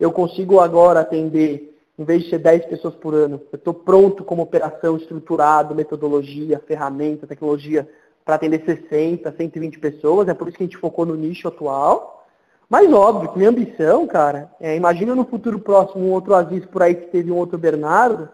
[0.00, 4.24] eu consigo agora atender, em vez de ser 10 pessoas por ano, eu estou pronto
[4.24, 7.86] como operação estruturado, metodologia, ferramenta, tecnologia,
[8.28, 10.28] para atender 60, 120 pessoas.
[10.28, 12.26] É por isso que a gente focou no nicho atual.
[12.68, 16.82] Mas óbvio que minha ambição, cara, é, imagina no futuro próximo um outro Aziz por
[16.82, 18.28] aí que teve um outro Bernardo,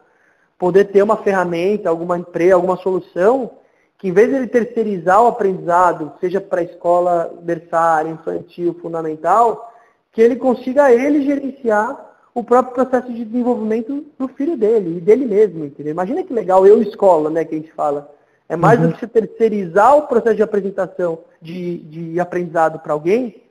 [0.59, 3.53] poder ter uma ferramenta, alguma empresa, alguma solução,
[3.97, 9.73] que em vez de ele terceirizar o aprendizado, seja para a escola berçária, infantil, fundamental,
[10.11, 15.25] que ele consiga ele gerenciar o próprio processo de desenvolvimento do filho dele e dele
[15.25, 15.93] mesmo, entendeu?
[15.93, 18.13] Imagina que legal, eu escola, né, que a gente fala.
[18.49, 18.89] É mais uhum.
[18.89, 23.43] do que você terceirizar o processo de apresentação, de, de aprendizado para alguém,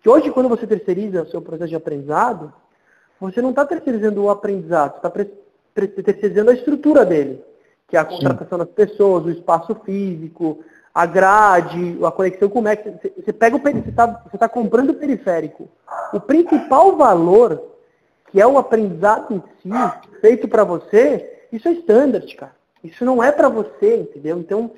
[0.00, 2.52] que hoje, quando você terceiriza o seu processo de aprendizado,
[3.20, 5.22] você não está terceirizando o aprendizado, você
[5.74, 7.42] está terceirizando a estrutura dele,
[7.88, 8.64] que é a contratação Sim.
[8.64, 10.60] das pessoas, o espaço físico,
[10.94, 12.90] a grade, a conexão com o MEC.
[13.16, 15.68] Você, pega o você está tá comprando o periférico.
[16.12, 17.62] O principal valor,
[18.30, 22.54] que é o aprendizado em si, feito para você, isso é standard, cara.
[22.86, 24.38] Isso não é para você, entendeu?
[24.38, 24.70] Então,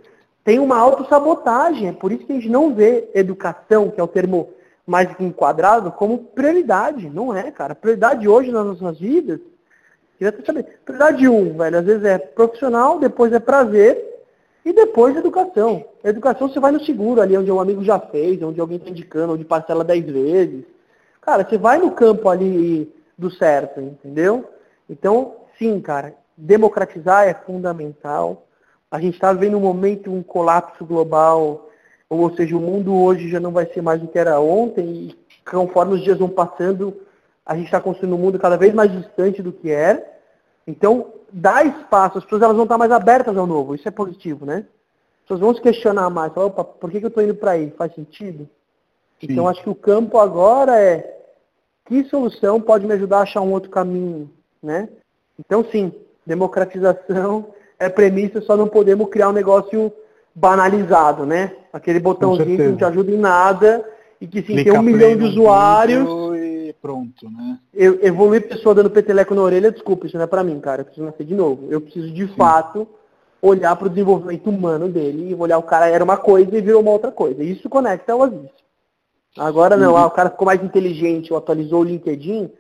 [0.44, 1.88] tem uma autossabotagem.
[1.88, 4.50] É por isso que a gente não vê educação, que é o termo
[4.86, 7.10] mais enquadrado como prioridade.
[7.10, 7.74] Não é, cara.
[7.74, 9.40] Prioridade hoje nas nossas vidas,
[10.16, 10.64] queria até saber.
[10.84, 14.02] Prioridade um, velho, às vezes é profissional, depois é prazer
[14.64, 15.84] e depois educação.
[16.02, 19.34] educação você vai no seguro ali, onde um amigo já fez, onde alguém está indicando,
[19.34, 20.64] onde parcela 10 vezes.
[21.20, 24.48] Cara, você vai no campo ali do certo, entendeu?
[24.88, 28.46] Então, sim, cara, democratizar é fundamental.
[28.90, 31.68] A gente está vendo um momento, um colapso global
[32.09, 35.18] ou seja, o mundo hoje já não vai ser mais o que era ontem e
[35.48, 37.03] conforme os dias vão passando,
[37.44, 40.07] a gente está construindo um mundo cada vez mais distante do que era.
[40.66, 44.46] Então, dá espaço, as pessoas elas vão estar mais abertas ao novo, isso é positivo,
[44.46, 44.64] né?
[45.18, 47.53] As pessoas vão se questionar mais, falar, opa, por que, que eu estou indo para
[47.53, 47.70] aí?
[47.77, 48.48] Faz sentido?
[49.20, 49.27] Sim.
[49.31, 51.14] Então, acho que o campo agora é
[51.85, 54.31] que solução pode me ajudar a achar um outro caminho,
[54.62, 54.88] né?
[55.38, 55.92] Então, sim,
[56.28, 57.46] democratização
[57.78, 59.92] é premissa, só não podemos criar um negócio
[60.34, 61.52] banalizado, né?
[61.72, 63.84] Aquele botãozinho que não te ajuda em nada
[64.20, 66.06] e que sim, tem um milhão de usuários.
[66.36, 67.58] E pronto, né?
[67.72, 70.82] Eu evoluir pessoa dando peteleco na orelha, desculpa, isso não é para mim, cara.
[70.82, 71.68] Eu preciso nascer de novo.
[71.70, 72.34] Eu preciso de sim.
[72.36, 72.86] fato
[73.40, 76.82] olhar para o desenvolvimento humano dele e olhar o cara era uma coisa e virou
[76.82, 77.42] uma outra coisa.
[77.42, 78.50] Isso conecta ao Aziz.
[79.36, 82.50] Agora não, ah, o cara ficou mais inteligente ou atualizou o LinkedIn,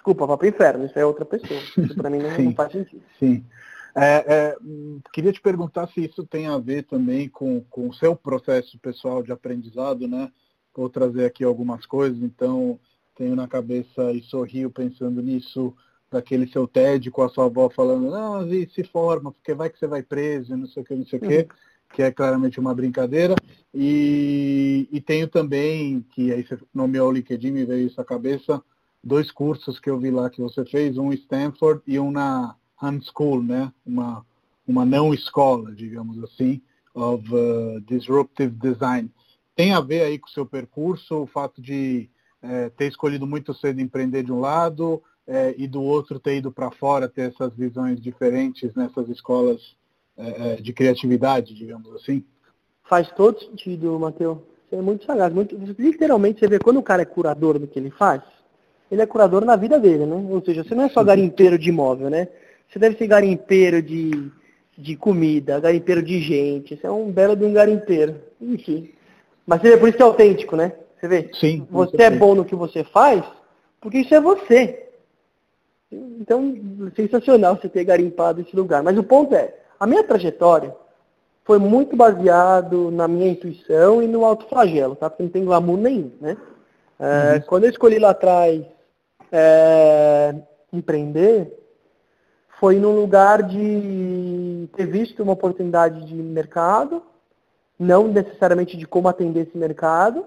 [0.00, 1.60] desculpa, vai pro inferno, isso é outra pessoa.
[1.76, 3.02] Isso para mim não, não, faz sentido.
[3.18, 3.44] Sim.
[3.94, 4.56] É, é,
[5.12, 9.20] queria te perguntar se isso tem a ver também com, com o seu processo pessoal
[9.22, 10.30] de aprendizado, né?
[10.74, 12.78] Vou trazer aqui algumas coisas, então
[13.16, 15.74] tenho na cabeça e sorrio pensando nisso,
[16.10, 19.88] daquele seu TED com a sua avó falando, não, se forma, porque vai que você
[19.88, 21.48] vai preso, não sei o que, não sei o que, uhum.
[21.92, 23.34] que é claramente uma brincadeira.
[23.74, 28.62] E, e tenho também, que aí você nomeou o LinkedIn, me veio isso à cabeça,
[29.02, 33.42] dois cursos que eu vi lá que você fez, um Stanford e um na Unschool,
[33.42, 33.72] né?
[33.84, 34.24] Uma,
[34.66, 36.60] uma não escola, digamos assim,
[36.94, 39.10] of uh, Disruptive Design.
[39.54, 42.08] Tem a ver aí com o seu percurso, o fato de
[42.42, 46.50] é, ter escolhido muito cedo empreender de um lado é, e do outro ter ido
[46.50, 49.76] para fora, ter essas visões diferentes nessas escolas
[50.16, 52.24] é, de criatividade, digamos assim?
[52.88, 54.38] Faz todo sentido, Matheus.
[54.68, 55.32] Você é muito sagaz.
[55.32, 58.22] Muito, literalmente, você vê quando o cara é curador do que ele faz,
[58.90, 60.26] ele é curador na vida dele, né?
[60.30, 62.28] Ou seja, você não é só garimpeiro de imóvel, né?
[62.68, 64.30] Você deve ser garimpeiro de,
[64.76, 66.76] de comida, garimpeiro de gente.
[66.76, 68.16] Você é um belo de um garimpeiro.
[68.40, 68.90] Enfim.
[69.46, 70.72] Mas você vê, por isso que é autêntico, né?
[70.98, 71.30] Você vê?
[71.34, 71.66] Sim.
[71.70, 73.24] Você é bom no que você faz,
[73.80, 74.86] porque isso é você.
[75.90, 76.54] Então,
[76.94, 78.82] sensacional você ter garimpado esse lugar.
[78.82, 80.74] Mas o ponto é, a minha trajetória
[81.44, 85.08] foi muito baseado na minha intuição e no autoflagelo, tá?
[85.08, 86.36] Porque não tem glamour nenhum, né?
[86.98, 87.40] É, uhum.
[87.46, 88.62] Quando eu escolhi lá atrás
[89.32, 90.34] é,
[90.72, 91.56] empreender,
[92.58, 97.02] foi num lugar de ter visto uma oportunidade de mercado,
[97.78, 100.26] não necessariamente de como atender esse mercado,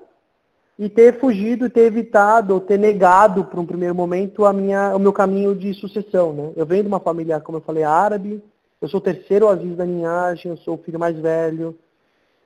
[0.77, 5.13] e ter fugido, ter evitado, ter negado por um primeiro momento a minha, o meu
[5.13, 6.33] caminho de sucessão.
[6.33, 6.51] Né?
[6.55, 8.43] Eu venho de uma família, como eu falei, árabe,
[8.81, 11.77] eu sou o terceiro aziz da linhagem, eu sou o filho mais velho.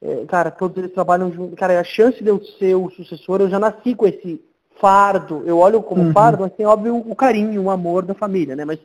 [0.02, 1.56] É, cara, todos eles trabalham junto.
[1.56, 4.41] Cara, a chance de eu ser o sucessor, eu já nasci com esse
[4.79, 5.43] fardo.
[5.45, 6.13] Eu olho como uhum.
[6.13, 8.65] fardo, mas tem óbvio o carinho, o amor da família, né?
[8.65, 8.79] Mas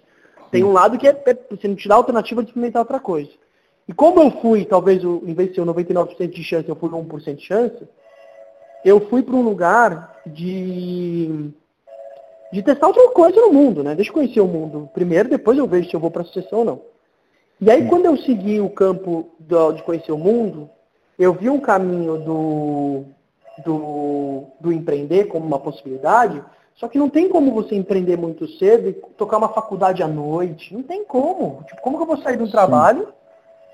[0.50, 3.00] tem um lado que é, é você não te dá a alternativa de experimentar outra
[3.00, 3.30] coisa.
[3.88, 7.34] E como eu fui, talvez, em vez de ser 99% de chance, eu fui 1%
[7.34, 7.88] de chance,
[8.84, 11.50] eu fui para um lugar de,
[12.52, 13.94] de testar outra coisa no mundo, né?
[13.94, 16.60] Deixa eu conhecer o mundo primeiro, depois eu vejo se eu vou para a sucessão
[16.60, 16.82] ou não.
[17.60, 20.68] E aí, quando eu segui o campo do, de conhecer o mundo,
[21.18, 23.04] eu vi um caminho do,
[23.64, 26.42] do, do empreender como uma possibilidade,
[26.76, 30.74] só que não tem como você empreender muito cedo e tocar uma faculdade à noite.
[30.74, 31.62] Não tem como.
[31.66, 33.08] Tipo, como que eu vou sair do trabalho?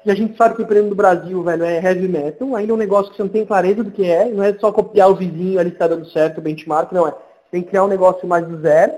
[0.04, 2.74] E a gente sabe que o empreendendo no Brasil, velho, é heavy metal, ainda é
[2.74, 5.14] um negócio que você não tem clareza do que é, não é só copiar o
[5.14, 7.14] vizinho ali está dando certo, o benchmark, não é.
[7.50, 8.92] Tem que criar um negócio mais do zero.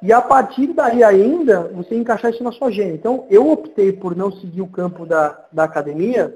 [0.00, 2.94] E a partir daí ainda, você encaixar isso na sua agenda.
[2.94, 6.34] Então, eu optei por não seguir o campo da, da academia,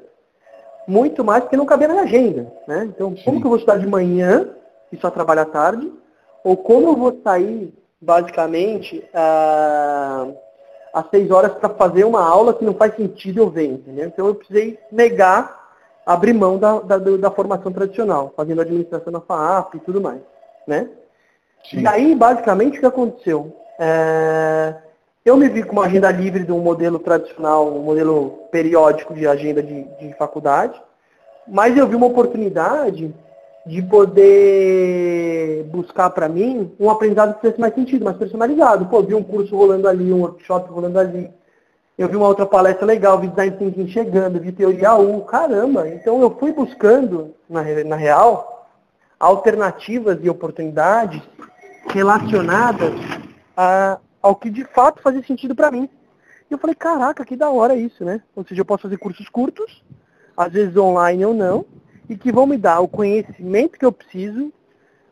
[0.87, 2.53] muito mais porque não cabia na minha agenda.
[2.67, 2.85] Né?
[2.95, 4.49] Então, como que eu vou estudar de manhã
[4.91, 5.93] e só trabalhar à tarde?
[6.45, 10.29] ou como eu vou sair, basicamente, ah,
[10.93, 14.07] às seis horas para fazer uma aula que não faz sentido eu ver, entendeu?
[14.07, 15.71] Então eu precisei negar,
[16.05, 20.21] abrir mão da, da, da formação tradicional, fazendo administração na FAAP e tudo mais,
[20.67, 20.89] né?
[21.65, 21.81] Sim.
[21.81, 23.57] E aí, basicamente, o que aconteceu?
[23.79, 24.75] É,
[25.25, 29.27] eu me vi com uma agenda livre de um modelo tradicional, um modelo periódico de
[29.27, 30.81] agenda de, de faculdade,
[31.47, 33.15] mas eu vi uma oportunidade
[33.65, 38.87] de poder buscar para mim um aprendizado que fizesse mais sentido, mais personalizado.
[38.87, 41.31] Pô, vi um curso rolando ali, um workshop rolando ali.
[41.97, 45.89] Eu vi uma outra palestra legal, vi design thinking chegando, vi teoria U, caramba.
[45.89, 48.67] Então eu fui buscando, na, na real,
[49.21, 51.23] alternativas e oportunidades
[51.89, 52.93] relacionadas
[53.57, 55.89] a, ao que de fato fazia sentido para mim.
[56.51, 58.23] E eu falei, caraca, que da hora isso, né?
[58.37, 59.83] Ou seja, eu posso fazer cursos curtos,
[60.37, 61.65] às vezes online ou não,
[62.09, 64.53] e que vão me dar o conhecimento que eu preciso,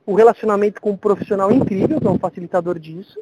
[0.07, 3.18] o relacionamento com um profissional incrível, que é um facilitador disso,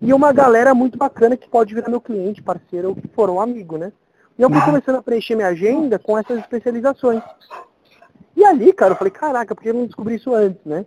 [0.00, 3.40] e uma galera muito bacana que pode virar meu cliente, parceiro ou que for um
[3.40, 3.92] amigo, né?
[4.38, 7.22] E eu fui começando a preencher minha agenda com essas especializações.
[8.36, 10.84] E ali, cara, eu falei, caraca, por que eu não descobri isso antes, né?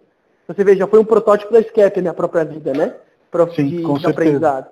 [0.47, 2.93] Você vê, já foi um protótipo da Skep, a minha própria vida, né?
[3.31, 4.67] Prof Sim, de, de aprendizado.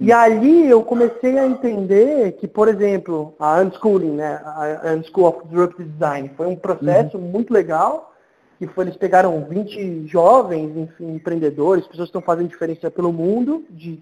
[0.00, 5.48] E ali eu comecei a entender que, por exemplo, a Unschooling, né, a Unschool of
[5.48, 7.24] Disruptive Design, foi um processo uhum.
[7.24, 8.14] muito legal,
[8.58, 13.64] que foi, eles pegaram 20 jovens, enfim, empreendedores, pessoas que estão fazendo diferença pelo mundo,
[13.70, 14.00] de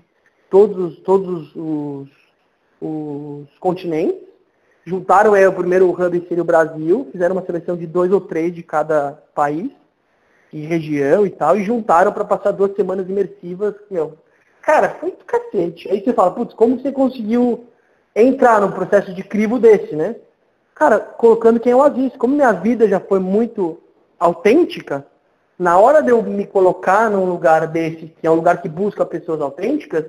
[0.51, 2.09] todos, todos os,
[2.79, 4.21] os continentes,
[4.85, 8.55] juntaram é, o primeiro hub seria o Brasil, fizeram uma seleção de dois ou três
[8.55, 9.71] de cada país
[10.57, 13.75] e região e tal, e juntaram para passar duas semanas imersivas.
[13.91, 14.15] Meu,
[14.63, 15.87] cara, foi do cacete.
[15.91, 17.67] Aí você fala, putz, como você conseguiu
[18.15, 20.17] entrar num processo de crivo desse, né?
[20.75, 22.17] Cara, colocando quem eu aviso.
[22.19, 23.79] Como minha vida já foi muito
[24.19, 25.07] autêntica,
[25.59, 29.05] na hora de eu me colocar num lugar desse, que é um lugar que busca
[29.05, 30.07] pessoas autênticas,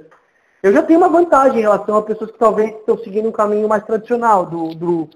[0.64, 3.68] eu já tenho uma vantagem em relação a pessoas que talvez estão seguindo um caminho
[3.68, 5.10] mais tradicional, do, do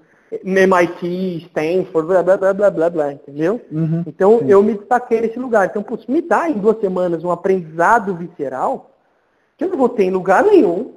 [0.44, 3.60] MIT, Stanford, blá, blá, blá, blá, blá, blá entendeu?
[3.70, 4.46] Uhum, então, sim.
[4.48, 5.66] eu me destaquei nesse lugar.
[5.66, 8.90] Então, putz, me dá em duas semanas um aprendizado visceral
[9.58, 10.94] que eu não vou ter em lugar nenhum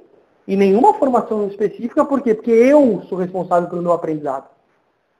[0.48, 2.34] e nenhuma formação específica, por quê?
[2.34, 4.48] Porque eu sou responsável pelo meu aprendizado.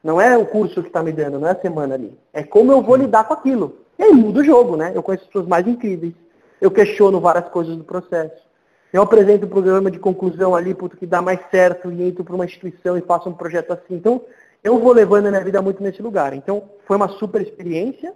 [0.03, 2.17] Não é o curso que está me dando, não é a semana ali.
[2.33, 3.77] É como eu vou lidar com aquilo.
[3.99, 4.93] E aí muda o jogo, né?
[4.95, 6.15] Eu conheço as pessoas mais incríveis.
[6.61, 8.46] Eu questiono várias coisas do processo.
[8.97, 12.35] Eu apresento um programa de conclusão ali, puto, que dá mais certo e entro para
[12.35, 13.95] uma instituição e faço um projeto assim.
[13.95, 14.23] Então,
[14.65, 16.33] eu vou levando a minha vida muito nesse lugar.
[16.33, 18.15] Então, foi uma super experiência.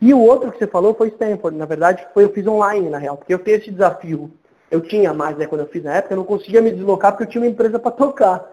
[0.00, 1.58] E o outro que você falou foi Stanford.
[1.58, 4.30] Na verdade, foi eu fiz online, na real, porque eu tenho esse desafio.
[4.70, 7.24] Eu tinha mais, né, quando eu fiz na época, eu não conseguia me deslocar porque
[7.24, 8.50] eu tinha uma empresa para tocar.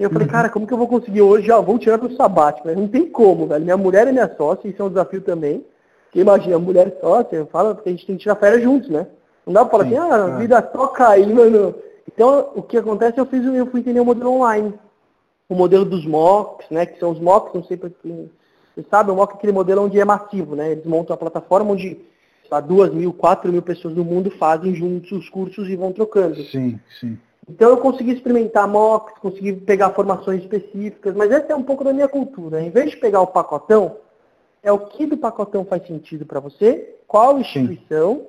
[0.00, 0.32] E eu falei, uhum.
[0.32, 1.48] cara, como que eu vou conseguir hoje?
[1.48, 2.66] Já vou tirar para o sabático.
[2.68, 3.64] Não tem como, velho.
[3.64, 5.62] Minha mulher é minha sócia, isso é um desafio também.
[6.04, 9.06] Porque imagina, mulher sócia, fala, porque a gente tem que tirar férias juntos, né?
[9.48, 11.74] Não dá pra falar Sim, assim, ah, a vida toca aí, mano.
[12.06, 14.74] Então, o que acontece, eu fiz, eu fui entender o modelo online.
[15.48, 16.84] O modelo dos mocks, né?
[16.84, 18.30] Que são os mocks, não sei para quem
[18.78, 20.70] você sabe, o mock é aquele modelo onde é massivo, né?
[20.70, 22.00] Eles montam a plataforma onde
[22.48, 26.40] lá, duas mil, quatro mil pessoas no mundo fazem juntos os cursos e vão trocando.
[26.44, 27.18] Sim, sim.
[27.48, 31.92] Então eu consegui experimentar mocks, consegui pegar formações específicas, mas essa é um pouco da
[31.92, 32.62] minha cultura.
[32.62, 33.96] Em vez de pegar o pacotão,
[34.62, 38.26] é o que do pacotão faz sentido para você, qual instituição Sim.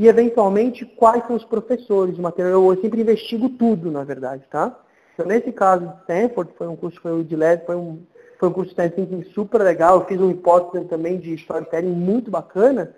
[0.00, 2.72] E, eventualmente, quais são os professores de material.
[2.72, 4.74] Eu sempre investigo tudo, na verdade, tá?
[5.12, 8.00] Então, nesse caso de Stanford, foi um curso, foi o de LED, foi um,
[8.38, 9.98] foi um curso de Stanford super legal.
[9.98, 12.96] Eu fiz um hipótese também de storytelling muito bacana,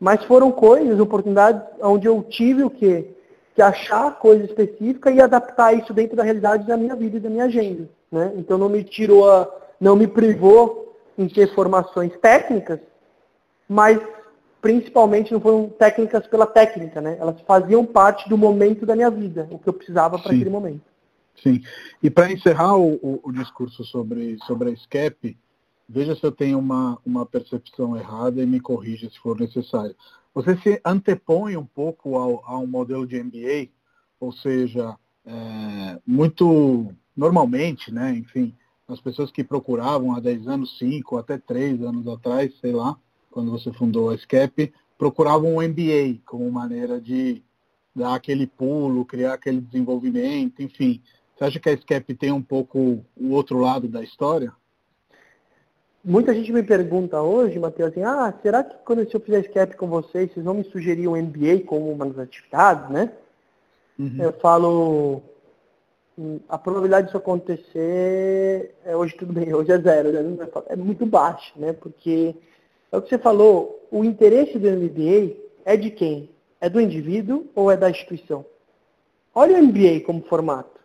[0.00, 3.10] mas foram coisas, oportunidades onde eu tive o quê?
[3.54, 7.28] Que achar coisa específica e adaptar isso dentro da realidade da minha vida e da
[7.28, 7.90] minha agenda.
[8.10, 8.32] Né?
[8.36, 9.46] Então não me tirou a,
[9.78, 12.80] não me privou em ter formações técnicas,
[13.68, 14.00] mas
[14.60, 17.16] principalmente não foram técnicas pela técnica, né?
[17.18, 20.82] Elas faziam parte do momento da minha vida, o que eu precisava para aquele momento.
[21.42, 21.62] Sim.
[22.02, 25.38] E para encerrar o, o, o, discurso sobre, sobre a SCAP,
[25.88, 29.94] veja se eu tenho uma, uma percepção errada e me corrija se for necessário.
[30.34, 33.68] Você se antepõe um pouco ao, ao modelo de MBA,
[34.20, 38.54] ou seja, é, muito normalmente, né, enfim,
[38.86, 42.96] as pessoas que procuravam há 10 anos, 5, até 3 anos atrás, sei lá,
[43.38, 47.40] quando você fundou a SCAP, procuravam um MBA como maneira de
[47.94, 51.00] dar aquele pulo, criar aquele desenvolvimento, enfim.
[51.36, 54.52] Você acha que a SCAP tem um pouco o outro lado da história?
[56.04, 59.86] Muita gente me pergunta hoje, Matheus, assim, ah, será que quando eu fizer SCAP com
[59.86, 63.12] vocês, vocês vão me sugerir um MBA como uma das atividades, né?
[63.96, 64.16] Uhum.
[64.18, 65.22] Eu falo,
[66.48, 70.48] a probabilidade disso acontecer é hoje tudo bem, hoje é zero, né?
[70.66, 71.72] é muito baixa, né?
[71.72, 72.34] Porque
[72.90, 76.30] é o que você falou, o interesse do MBA é de quem?
[76.60, 78.44] É do indivíduo ou é da instituição?
[79.34, 80.80] Olha o MBA como formato.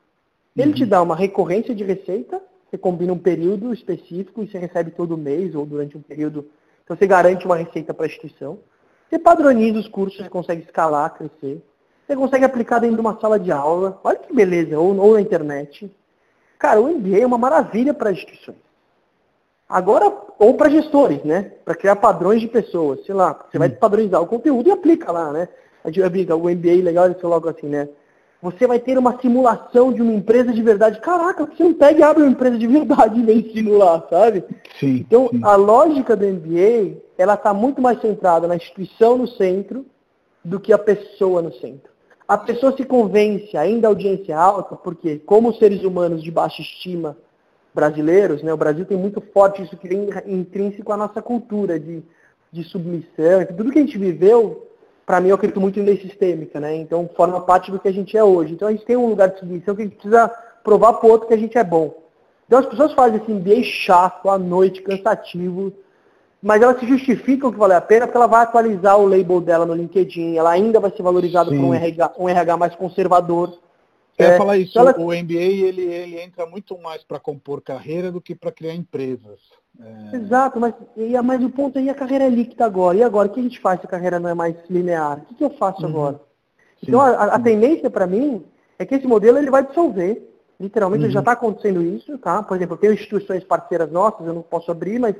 [0.55, 0.75] Ele uhum.
[0.75, 5.17] te dá uma recorrência de receita, você combina um período específico e você recebe todo
[5.17, 6.49] mês ou durante um período.
[6.83, 8.59] Então você garante uma receita para a instituição.
[9.09, 11.61] Você padroniza os cursos, você consegue escalar, crescer.
[12.05, 13.99] Você consegue aplicar dentro de uma sala de aula.
[14.03, 15.89] Olha que beleza, ou, ou na internet.
[16.59, 18.57] Cara, o MBA é uma maravilha para instituições.
[19.67, 21.51] Agora, ou para gestores, né?
[21.63, 23.03] Para criar padrões de pessoas.
[23.05, 23.59] Sei lá, você hum.
[23.59, 25.47] vai padronizar o conteúdo e aplica lá, né?
[25.83, 27.89] A gente brinca, o MBA legal é logo assim, né?
[28.41, 30.99] Você vai ter uma simulação de uma empresa de verdade.
[30.99, 34.43] Caraca, você não pega e abre uma empresa de verdade e vem simular, sabe?
[34.79, 35.39] Sim, então, sim.
[35.43, 39.85] a lógica do MBA, ela está muito mais centrada na instituição no centro
[40.43, 41.93] do que a pessoa no centro
[42.27, 47.17] a pessoa se convence ainda a audiência alta, porque como seres humanos de baixa estima
[47.73, 52.03] brasileiros, né, o Brasil tem muito forte isso que vem intrínseco à nossa cultura de,
[52.51, 54.67] de submissão, tudo que a gente viveu,
[55.05, 56.75] para mim eu acredito muito em lei sistêmica, né?
[56.75, 58.53] Então forma parte do que a gente é hoje.
[58.53, 60.31] Então a gente tem um lugar de submissão que a gente precisa
[60.63, 61.93] provar para o outro que a gente é bom.
[62.47, 65.73] Então as pessoas fazem esse MBA chato, à noite, cansativo,
[66.41, 69.41] mas ela se justifica o que vale a pena porque ela vai atualizar o label
[69.41, 73.57] dela no LinkedIn, ela ainda vai ser valorizada por um RH, um RH mais conservador.
[74.17, 74.95] Eu é, falar isso, ela...
[74.97, 79.39] o MBA ele, ele entra muito mais para compor carreira do que para criar empresas.
[79.79, 80.15] É...
[80.17, 82.97] Exato, mas, e, mas o ponto aí, a carreira é líquida agora.
[82.97, 85.19] E agora, o que a gente faz se a carreira não é mais linear?
[85.19, 85.89] O que, que eu faço uhum.
[85.89, 86.15] agora?
[86.79, 88.45] Sim, então, a, a tendência para mim
[88.77, 91.11] é que esse modelo ele vai dissolver Literalmente uhum.
[91.11, 92.41] já está acontecendo isso, tá?
[92.43, 95.15] Por exemplo, eu tenho instituições parceiras nossas, eu não posso abrir, mas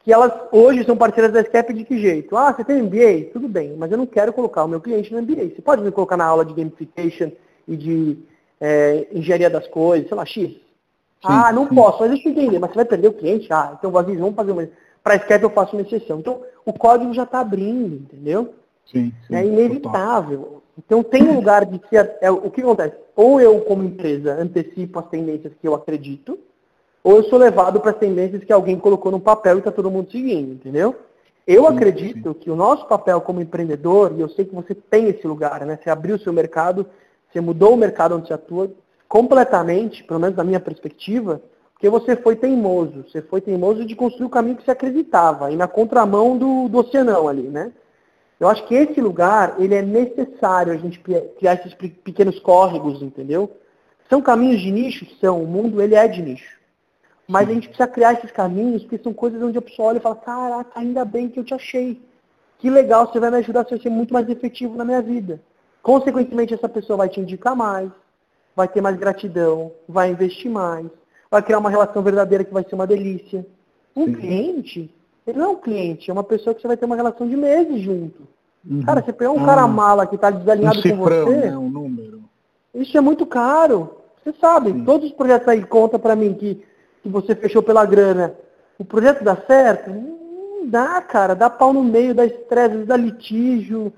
[0.00, 2.36] que elas hoje são parceiras da SCAP de que jeito?
[2.36, 3.32] Ah, você tem MBA?
[3.32, 5.54] Tudo bem, mas eu não quero colocar o meu cliente no MBA.
[5.54, 7.30] Você pode me colocar na aula de gamification
[7.66, 8.18] e de
[8.60, 10.50] é, engenharia das coisas, sei lá, X.
[10.50, 10.58] Sim,
[11.22, 11.74] ah, não sim.
[11.74, 13.52] posso, mas deixa eu entender, mas você vai perder o cliente?
[13.52, 14.68] Ah, então vamos fazer uma.
[15.02, 16.18] Para SCAP eu faço uma exceção.
[16.20, 18.54] Então, o código já está abrindo, entendeu?
[18.86, 20.38] Sim, sim, é inevitável.
[20.38, 20.62] Total.
[20.78, 22.16] Então tem um lugar de ser.
[22.20, 22.96] É, o que acontece?
[23.14, 26.38] Ou eu, como empresa, antecipo as tendências que eu acredito,
[27.04, 29.90] ou eu sou levado para as tendências que alguém colocou no papel e está todo
[29.90, 30.96] mundo seguindo, entendeu?
[31.46, 32.38] Eu sim, acredito sim.
[32.38, 35.78] que o nosso papel como empreendedor, e eu sei que você tem esse lugar, né?
[35.82, 36.86] Você abriu o seu mercado,
[37.32, 38.70] você mudou o mercado onde você atua
[39.08, 43.04] completamente, pelo menos da minha perspectiva, porque você foi teimoso.
[43.08, 46.78] Você foi teimoso de construir o caminho que você acreditava, e na contramão do, do
[46.78, 47.72] oceanão ali, né?
[48.38, 53.50] Eu acho que esse lugar, ele é necessário a gente criar esses pequenos córregos, entendeu?
[54.10, 55.06] São caminhos de nicho?
[55.20, 55.42] São.
[55.42, 56.58] O mundo, ele é de nicho.
[57.28, 60.00] Mas a gente precisa criar esses caminhos, porque são coisas onde a pessoa olha e
[60.00, 62.02] fala, caraca, ainda bem que eu te achei.
[62.58, 65.40] Que legal, você vai me ajudar a ser muito mais efetivo na minha vida.
[65.82, 67.90] Consequentemente, essa pessoa vai te indicar mais,
[68.54, 70.86] vai ter mais gratidão, vai investir mais,
[71.30, 73.44] vai criar uma relação verdadeira que vai ser uma delícia.
[73.96, 74.14] Um Sim.
[74.14, 74.94] cliente,
[75.26, 77.36] ele não é um cliente, é uma pessoa que você vai ter uma relação de
[77.36, 78.22] meses junto.
[78.68, 78.82] Uhum.
[78.82, 81.50] Cara, você pegar um cara mala que está desalinhado um cifrão, com você.
[81.50, 82.22] Né, um número.
[82.74, 83.96] Isso é muito caro.
[84.22, 84.84] Você sabe, Sim.
[84.84, 86.64] todos os projetos aí conta para mim que
[87.02, 88.34] que você fechou pela grana,
[88.78, 89.90] o projeto dá certo?
[89.90, 91.34] Não dá, cara.
[91.34, 93.92] Dá pau no meio, dá estresse, dá litígio,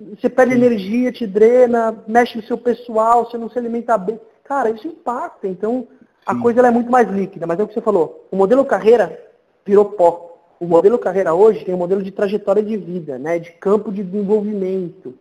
[0.00, 0.64] você perde Sim.
[0.64, 4.18] energia, te drena, mexe no seu pessoal, você não se alimenta bem.
[4.44, 5.46] Cara, isso impacta.
[5.46, 6.06] Então, Sim.
[6.26, 7.46] a coisa é muito mais líquida.
[7.46, 8.26] Mas é o que você falou.
[8.30, 9.20] O modelo carreira
[9.64, 10.38] virou pó.
[10.58, 13.38] O modelo carreira hoje tem um modelo de trajetória de vida, né?
[13.38, 15.14] de campo de desenvolvimento.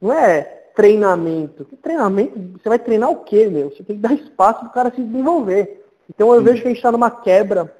[0.00, 0.40] Não é
[0.74, 1.64] treinamento.
[1.64, 2.38] Que treinamento?
[2.62, 3.70] Você vai treinar o quê, meu?
[3.70, 5.84] Você tem que dar espaço para o cara se desenvolver.
[6.08, 6.44] Então eu Sim.
[6.44, 7.74] vejo que a gente está numa quebra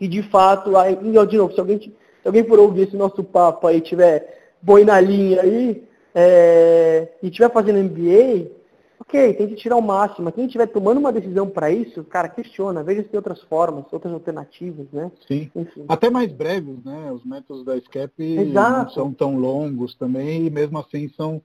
[0.00, 1.92] e de fato, aí, de novo, se alguém, se
[2.24, 5.84] alguém por ouvir esse nosso papo aí tiver boi na linha aí
[6.14, 8.50] é, e estiver fazendo MBA,
[8.98, 10.30] ok, tem que tirar o máximo.
[10.32, 14.12] Quem estiver tomando uma decisão para isso, cara, questiona, veja se tem outras formas, outras
[14.12, 15.10] alternativas, né?
[15.26, 15.50] Sim.
[15.54, 15.84] Enfim.
[15.88, 17.10] Até mais breves, né?
[17.12, 18.84] Os métodos da SCAP Exato.
[18.84, 21.42] não são tão longos também e mesmo assim são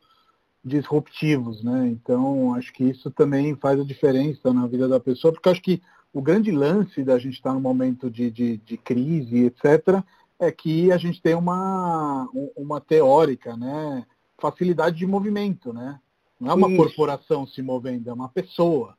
[0.63, 1.87] disruptivos, né?
[1.87, 5.81] Então, acho que isso também faz a diferença na vida da pessoa, porque acho que
[6.11, 10.01] o grande lance da gente estar no momento de, de, de, crise, etc.,
[10.39, 14.05] é que a gente tem uma, uma teórica, né?
[14.37, 15.99] Facilidade de movimento, né?
[16.39, 16.77] Não é uma isso.
[16.77, 18.95] corporação se movendo, é uma pessoa.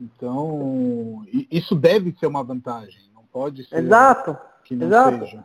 [0.00, 4.36] Então, isso deve ser uma vantagem, não pode ser Exato.
[4.64, 5.26] que não Exato.
[5.26, 5.44] seja.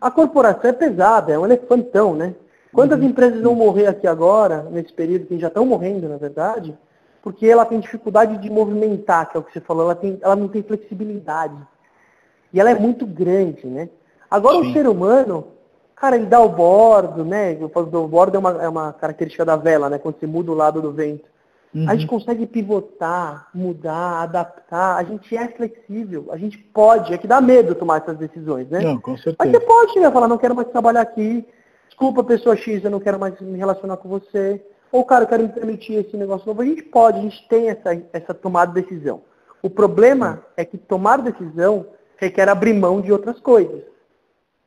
[0.00, 2.36] A corporação é pesada, é um elefantão, né?
[2.72, 3.06] Quantas uhum.
[3.06, 6.76] empresas vão morrer aqui agora, nesse período, que já estão morrendo, na verdade,
[7.22, 10.36] porque ela tem dificuldade de movimentar, que é o que você falou, ela, tem, ela
[10.36, 11.56] não tem flexibilidade.
[12.52, 13.88] E ela é muito grande, né?
[14.34, 14.70] Agora Sim.
[14.70, 15.46] o ser humano,
[15.94, 17.56] cara, ele dá o bordo, né?
[17.60, 19.96] O bordo é uma, é uma característica da vela, né?
[19.96, 21.24] Quando você muda o lado do vento.
[21.72, 21.88] Uhum.
[21.88, 27.28] A gente consegue pivotar, mudar, adaptar, a gente é flexível, a gente pode, é que
[27.28, 28.80] dá medo tomar essas decisões, né?
[28.80, 29.36] Não, com certeza.
[29.38, 31.46] Mas você pode chegar e falar, não quero mais trabalhar aqui,
[31.86, 34.60] desculpa pessoa X, eu não quero mais me relacionar com você
[34.90, 36.62] ou, cara, eu quero me permitir esse negócio novo.
[36.62, 39.22] A gente pode, a gente tem essa, essa tomada de decisão.
[39.60, 43.93] O problema é que tomar decisão requer abrir mão de outras coisas.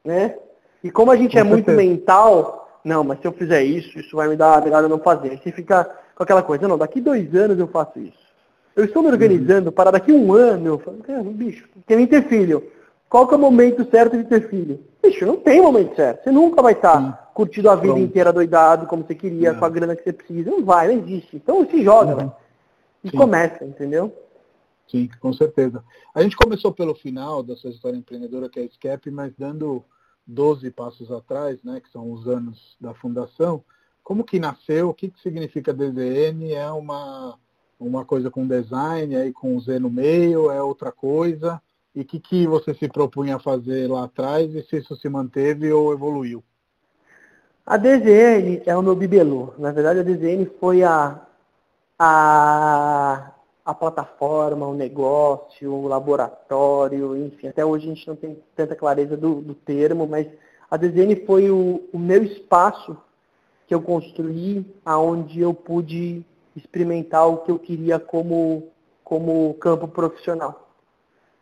[0.08, 0.38] Né?
[0.82, 1.54] E como a gente com é certeza.
[1.54, 5.00] muito mental, não, mas se eu fizer isso, isso vai me dar melhor eu não
[5.00, 5.32] fazer.
[5.32, 5.84] Aí você fica
[6.16, 8.28] com aquela coisa, não, daqui dois anos eu faço isso.
[8.74, 9.74] Eu estou me organizando uhum.
[9.74, 10.98] para daqui um ano eu falo,
[11.34, 12.72] bicho, quer nem ter filho.
[13.10, 14.80] Qual que é o momento certo de ter filho?
[15.04, 16.24] Bicho, não tem momento certo.
[16.24, 18.06] Você nunca vai estar curtindo a vida Pronto.
[18.06, 20.50] inteira doidado como você queria, com a grana que você precisa.
[20.50, 21.36] Não vai, não existe.
[21.36, 22.34] Então se joga.
[23.04, 23.18] E Sim.
[23.18, 24.14] começa, entendeu?
[24.90, 25.84] Sim, com certeza.
[26.16, 29.84] A gente começou pelo final da sua história empreendedora, que é a SCAP, mas dando
[30.28, 33.64] 12 passos atrás, né, que são os anos da fundação,
[34.04, 36.54] como que nasceu, o que, que significa DZN?
[36.54, 37.38] É uma,
[37.80, 41.62] uma coisa com design, aí com o Z no meio, é outra coisa?
[41.94, 45.10] E o que, que você se propunha a fazer lá atrás e se isso se
[45.10, 46.42] manteve ou evoluiu?
[47.66, 49.54] A DZN é o meu bibelô.
[49.58, 51.20] Na verdade, a DZN foi a,
[52.00, 53.34] a,
[53.68, 57.48] a plataforma, o negócio, o laboratório, enfim.
[57.48, 60.28] Até hoje a gente não tem tanta clareza do, do termo, mas
[60.72, 62.98] a DZN foi o, o meu espaço
[63.68, 68.70] que eu construí, aonde eu pude experimentar o que eu queria como,
[69.04, 70.68] como campo profissional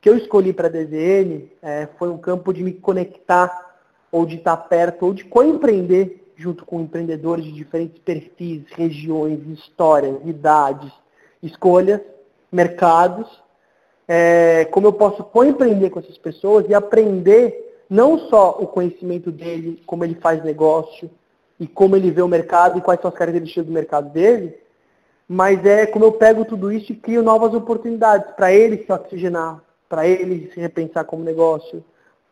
[0.06, 3.76] que eu escolhi para a DZN é, foi um campo de me conectar,
[4.12, 10.16] ou de estar perto, ou de co-empreender junto com empreendedores de diferentes perfis, regiões, histórias,
[10.24, 10.94] idades,
[11.42, 12.02] escolhas,
[12.56, 13.28] mercados,
[14.08, 19.82] é, como eu posso co-empreender com essas pessoas e aprender não só o conhecimento dele,
[19.86, 21.10] como ele faz negócio
[21.60, 24.58] e como ele vê o mercado e quais são as características do mercado dele,
[25.28, 29.62] mas é como eu pego tudo isso e crio novas oportunidades para ele se oxigenar,
[29.90, 31.84] para ele se repensar como negócio,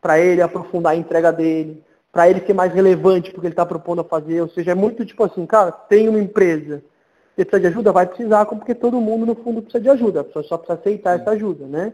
[0.02, 4.02] para ele aprofundar a entrega dele, para ele ser mais relevante porque ele está propondo
[4.02, 4.42] a fazer.
[4.42, 6.84] Ou seja, é muito tipo assim, cara, tem uma empresa,
[7.36, 7.92] você precisa de ajuda?
[7.92, 11.20] Vai precisar, porque todo mundo no fundo precisa de ajuda, a pessoa só precisa aceitar
[11.20, 11.94] essa ajuda, né?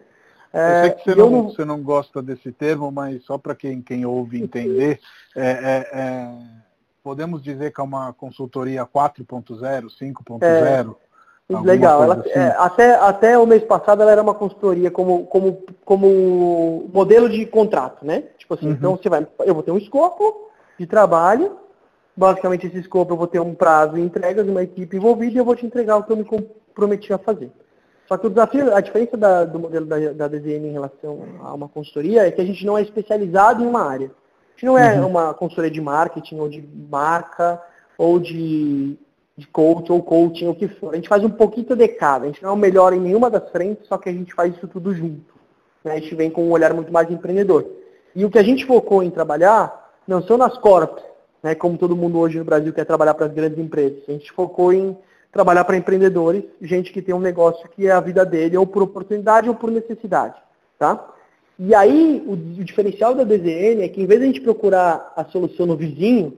[0.51, 3.53] É, eu sei que você não, não, você não gosta desse termo, mas só para
[3.53, 4.99] quem, quem ouve entender,
[5.35, 6.29] é, é, é
[7.03, 10.95] podemos dizer que é uma consultoria 4.0, 5.0?
[11.49, 12.03] É, legal.
[12.03, 12.29] Ela, assim?
[12.29, 17.45] é, até, até o mês passado ela era uma consultoria como, como, como modelo de
[17.45, 18.25] contrato, né?
[18.37, 18.73] Tipo assim, uhum.
[18.73, 21.57] então você vai, eu vou ter um escopo de trabalho,
[22.15, 25.45] basicamente esse escopo eu vou ter um prazo e entregas, uma equipe envolvida e eu
[25.45, 27.51] vou te entregar o que eu me comprometi a fazer.
[28.07, 31.53] Só que o desafio, a diferença da, do modelo da, da DZN em relação a
[31.53, 34.11] uma consultoria é que a gente não é especializado em uma área
[34.59, 35.07] gente não é uhum.
[35.07, 37.61] uma consultoria de marketing ou de marca
[37.97, 38.97] ou de,
[39.37, 40.93] de coach ou coaching, ou o que for.
[40.93, 42.25] A gente faz um pouquinho de cada.
[42.25, 44.55] A gente não é o melhor em nenhuma das frentes, só que a gente faz
[44.55, 45.33] isso tudo junto.
[45.83, 45.93] Né?
[45.93, 47.65] A gente vem com um olhar muito mais empreendedor.
[48.13, 51.01] E o que a gente focou em trabalhar não são nas corps,
[51.43, 51.55] né?
[51.55, 54.03] como todo mundo hoje no Brasil quer trabalhar para as grandes empresas.
[54.07, 54.97] A gente focou em
[55.31, 58.81] trabalhar para empreendedores, gente que tem um negócio que é a vida dele, ou por
[58.81, 60.35] oportunidade ou por necessidade.
[60.77, 61.13] Tá?
[61.57, 65.13] E aí, o, o diferencial da DZN é que em vez de a gente procurar
[65.15, 66.37] a solução no vizinho,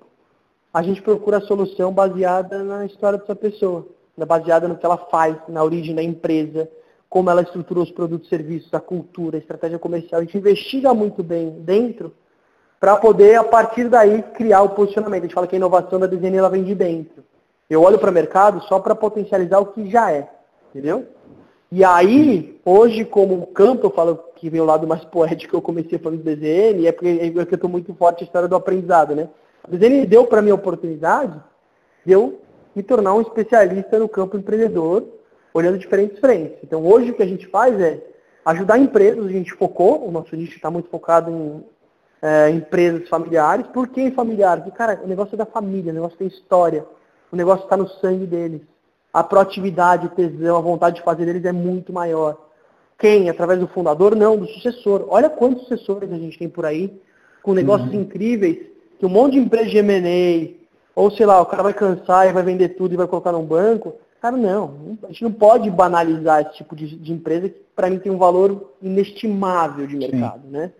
[0.74, 3.88] a gente procura a solução baseada na história dessa pessoa,
[4.18, 4.26] né?
[4.26, 6.70] baseada no que ela faz, na origem da empresa,
[7.10, 10.22] como ela estruturou os produtos e serviços, a cultura, a estratégia comercial.
[10.22, 12.14] A gente investiga muito bem dentro
[12.82, 15.22] para poder, a partir daí, criar o posicionamento.
[15.22, 17.24] A gente fala que a inovação da DZN ela vem de dentro.
[17.70, 20.28] Eu olho para o mercado só para potencializar o que já é.
[20.72, 21.06] Entendeu?
[21.72, 26.00] E aí, hoje, como campo, eu falo que vem o lado mais poético eu comecei
[26.00, 29.30] falando do DZN, é porque, é eu estou muito forte a história do aprendizado, né?
[29.68, 31.40] O DZN deu para mim a oportunidade
[32.04, 32.42] de eu
[32.76, 35.06] me tornar um especialista no campo empreendedor,
[35.54, 36.58] olhando diferentes frentes.
[36.64, 38.02] Então, hoje o que a gente faz é
[38.44, 41.64] ajudar empresas, a gente focou, o nosso nicho está muito focado em
[42.22, 43.68] é, empresas familiares.
[43.68, 44.64] Por que familiares?
[44.64, 46.86] Porque, cara, o negócio é da família, o negócio tem história,
[47.32, 48.62] o negócio está no sangue deles
[49.14, 52.38] a proatividade, o tesão, a vontade de fazer deles é muito maior.
[52.98, 53.30] Quem?
[53.30, 54.16] Através do fundador?
[54.16, 55.06] Não, do sucessor.
[55.10, 56.94] Olha quantos sucessores a gente tem por aí,
[57.44, 58.02] com negócios uhum.
[58.02, 58.58] incríveis,
[59.00, 60.54] que um monte de empresa de M&A,
[60.96, 63.44] ou sei lá, o cara vai cansar e vai vender tudo e vai colocar num
[63.44, 63.96] banco.
[64.22, 64.98] Cara, não.
[65.04, 68.20] A gente não pode banalizar esse tipo de, de empresa que, para mim, tem um
[68.20, 70.52] valor inestimável de mercado, Sim.
[70.52, 70.72] né?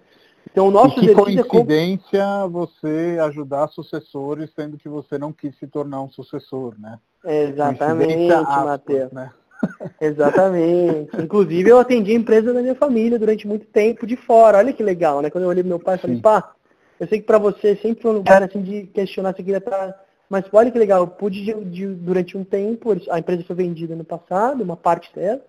[0.52, 5.58] Então o nosso e que coincidência é você ajudar sucessores, sendo que você não quis
[5.58, 7.00] se tornar um sucessor, né?
[7.26, 9.12] Exatamente, Matheus.
[9.12, 9.32] Né?
[10.02, 11.16] Exatamente.
[11.22, 14.58] Inclusive eu atendi a empresa da minha família durante muito tempo de fora.
[14.58, 15.30] Olha que legal, né?
[15.30, 16.54] Quando eu olhei pro meu pai, eu falei, pá,
[17.00, 20.00] eu sei que para você sempre foi um lugar assim de questionar se queria estar.
[20.30, 23.96] Mas olha que legal, eu pude de, de, durante um tempo, a empresa foi vendida
[23.96, 25.42] no passado, uma parte dela,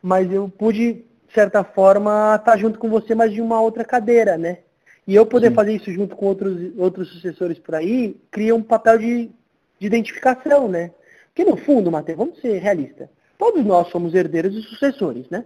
[0.00, 1.04] mas eu pude,
[1.34, 4.58] de certa forma, estar junto com você, mas de uma outra cadeira, né?
[5.06, 5.54] E eu poder Sim.
[5.54, 9.30] fazer isso junto com outros, outros sucessores por aí, cria um papel de
[9.78, 10.92] de identificação, né?
[11.26, 13.08] Porque no fundo, Matheus, vamos ser realistas.
[13.38, 15.44] Todos nós somos herdeiros e sucessores, né?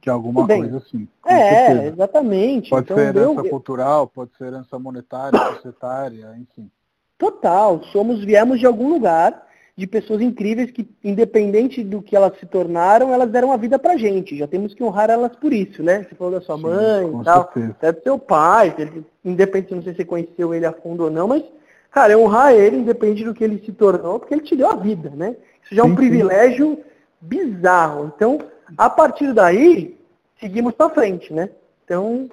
[0.00, 1.06] De alguma coisa assim.
[1.26, 1.86] É, certeza.
[1.88, 2.70] exatamente.
[2.70, 3.50] Pode então, ser herança eu...
[3.50, 6.70] cultural, pode ser herança monetária, societária, enfim.
[7.18, 7.82] Total.
[7.92, 9.46] Somos, viemos de algum lugar
[9.80, 13.96] de pessoas incríveis que, independente do que elas se tornaram, elas deram a vida pra
[13.96, 14.36] gente.
[14.36, 16.04] Já temos que honrar elas por isso, né?
[16.06, 18.76] Você falou da sua Sim, mãe e tal, até do seu pai,
[19.24, 21.42] independente, não sei se você conheceu ele a fundo ou não, mas
[21.90, 24.76] cara, é honrar ele, independente do que ele se tornou, porque ele te deu a
[24.76, 25.34] vida, né?
[25.64, 26.82] Isso já é um sim, privilégio sim.
[27.18, 28.12] bizarro.
[28.14, 28.38] Então,
[28.76, 29.98] a partir daí,
[30.38, 31.48] seguimos para frente, né?
[31.86, 32.28] Então,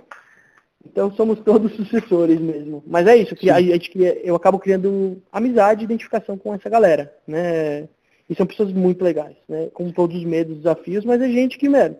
[0.85, 2.83] então somos todos sucessores mesmo.
[2.87, 3.91] Mas é isso, que a gente
[4.23, 7.87] eu acabo criando amizade e identificação com essa galera, né?
[8.29, 9.69] E são pessoas muito legais, né?
[9.73, 11.97] Com todos os medos, desafios, mas é gente que, mano,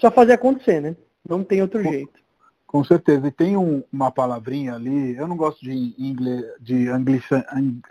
[0.00, 0.96] só fazer acontecer, né?
[1.28, 2.22] Não tem outro jeito.
[2.66, 3.28] Com certeza.
[3.28, 6.88] E tem um, uma palavrinha ali, eu não gosto de, inglês, de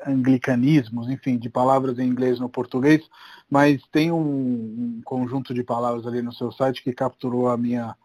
[0.06, 3.08] anglicanismos, enfim, de palavras em inglês no português,
[3.48, 7.96] mas tem um, um, conjunto de palavras ali no seu site que capturou a minha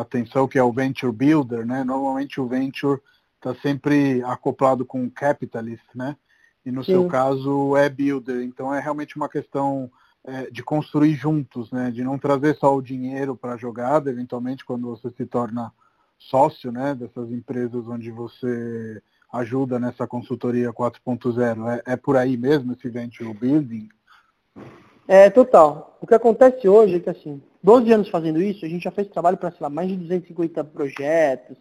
[0.00, 1.84] atenção, que é o Venture Builder, né?
[1.84, 3.00] Normalmente o Venture
[3.36, 6.16] está sempre acoplado com Capitalist, né?
[6.64, 6.92] E no Sim.
[6.92, 8.42] seu caso é Builder.
[8.42, 9.90] Então é realmente uma questão
[10.24, 11.90] é, de construir juntos, né?
[11.90, 15.72] De não trazer só o dinheiro para a jogada, eventualmente, quando você se torna
[16.18, 19.00] sócio né, dessas empresas onde você
[19.32, 21.82] ajuda nessa consultoria 4.0.
[21.86, 23.88] É, é por aí mesmo esse venture building?
[25.06, 25.96] É, total.
[26.00, 29.08] O que acontece hoje é que, assim, 12 anos fazendo isso, a gente já fez
[29.08, 31.54] trabalho para, sei lá, mais de 250 projetos,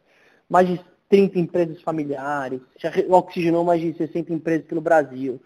[0.50, 0.80] mais de
[1.10, 5.38] 30 empresas familiares, já oxigenou mais de 60 empresas pelo Brasil.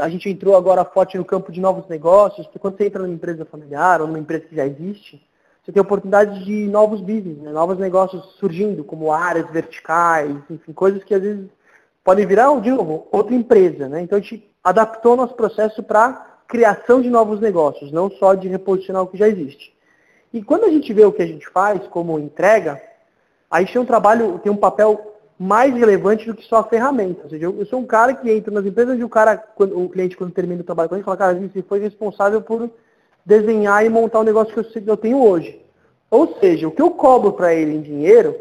[0.00, 3.14] A gente entrou agora forte no campo de novos negócios, porque quando você entra numa
[3.14, 5.24] empresa familiar ou numa empresa que já existe,
[5.62, 7.52] você tem oportunidade de novos business, né?
[7.52, 11.48] novos negócios surgindo, como áreas verticais, enfim, coisas que às vezes
[12.02, 13.88] podem virar, de novo, outra empresa.
[13.88, 14.02] Né?
[14.02, 19.02] Então a gente adaptou nosso processo para criação de novos negócios, não só de reposicionar
[19.04, 19.78] o que já existe.
[20.32, 22.80] E quando a gente vê o que a gente faz como entrega,
[23.50, 27.22] a gente tem um trabalho, tem um papel mais relevante do que só a ferramenta.
[27.24, 29.88] Ou seja, eu, sou um cara que entra nas empresas e o cara, quando, o
[29.88, 32.70] cliente quando termina o trabalho com a gente, fala, cara, você foi responsável por
[33.24, 35.60] desenhar e montar o negócio que eu, eu tenho hoje.
[36.10, 38.36] Ou seja, o que eu cobro para ele em dinheiro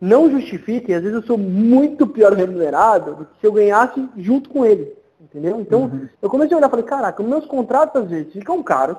[0.00, 4.08] não justifica, e às vezes eu sou muito pior remunerado do que se eu ganhasse
[4.16, 4.94] junto com ele.
[5.20, 5.60] Entendeu?
[5.60, 6.08] Então, uhum.
[6.20, 8.98] eu comecei a olhar e falei, caraca, meus contratos às vezes ficam caros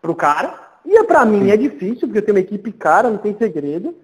[0.00, 3.36] pro cara, e para mim é difícil, porque eu tenho uma equipe cara, não tem
[3.36, 3.94] segredo.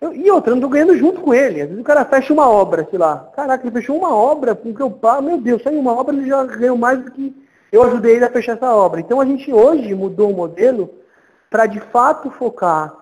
[0.00, 1.62] Eu, e outra, eu não tô ganhando junto com ele.
[1.62, 3.30] Às vezes o cara fecha uma obra, sei lá.
[3.34, 5.22] Caraca, ele fechou uma obra com que eu pago.
[5.22, 7.34] Meu Deus, só em uma obra ele já ganhou mais do que
[7.72, 9.00] eu ajudei ele a fechar essa obra.
[9.00, 10.90] Então a gente hoje mudou o modelo
[11.50, 12.94] para de fato focar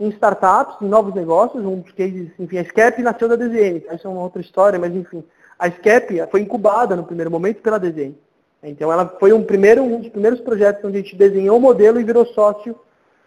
[0.00, 4.08] em startups, em novos negócios, um dos cases, enfim, a SCAP nasceu da DZN, essa
[4.08, 5.22] é uma outra história, mas enfim,
[5.56, 8.16] a SCAP foi incubada no primeiro momento pela DZN.
[8.62, 12.00] Então ela foi um, primeiro, um dos primeiros projetos onde a gente desenhou o modelo
[12.00, 12.76] e virou sócio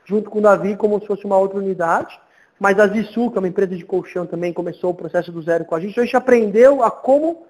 [0.05, 2.19] junto com o Davi como se fosse uma outra unidade.
[2.59, 5.65] Mas a Zissu, que é uma empresa de colchão também, começou o processo do zero
[5.65, 5.91] com a gente.
[5.91, 7.45] Então a gente aprendeu a como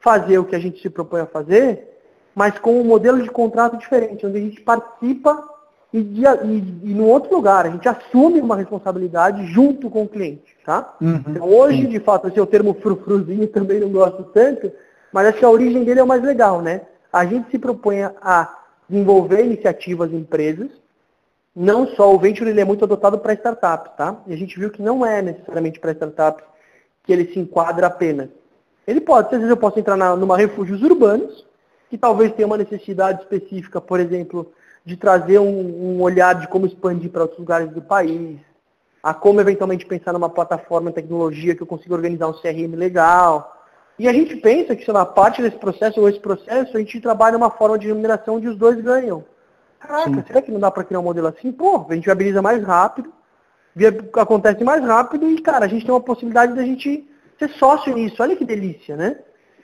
[0.00, 1.88] fazer o que a gente se propõe a fazer,
[2.34, 5.48] mas com um modelo de contrato diferente, onde a gente participa
[5.92, 10.56] e, e, e no outro lugar, a gente assume uma responsabilidade junto com o cliente.
[10.64, 10.94] Tá?
[11.00, 11.88] Uhum, então, hoje, sim.
[11.88, 14.72] de fato, esse é o termo frufruzinho, também não gosto tanto,
[15.12, 16.82] mas acho que a origem dele é o mais legal, né?
[17.12, 18.58] A gente se propõe a
[18.88, 20.70] desenvolver iniciativas em empresas,
[21.54, 24.16] não só o venture ele é muito adotado para startups, tá?
[24.26, 26.44] E a gente viu que não é necessariamente para startups
[27.04, 28.30] que ele se enquadra apenas.
[28.86, 31.46] Ele pode, às vezes eu posso entrar na, numa refúgios urbanos,
[31.90, 34.50] que talvez tenha uma necessidade específica, por exemplo,
[34.84, 38.40] de trazer um, um olhar de como expandir para outros lugares do país,
[39.02, 43.51] a como eventualmente pensar numa plataforma tecnologia que eu consiga organizar um CRM legal.
[43.98, 47.00] E a gente pensa que, sei lá, parte desse processo ou esse processo, a gente
[47.00, 49.24] trabalha uma forma de remuneração onde os dois ganham.
[49.78, 50.24] Caraca, Sim.
[50.26, 51.52] será que não dá para criar um modelo assim?
[51.52, 53.12] Pô, a gente viabiliza mais rápido,
[54.14, 58.22] acontece mais rápido e, cara, a gente tem uma possibilidade da gente ser sócio nisso.
[58.22, 59.18] Olha que delícia, né?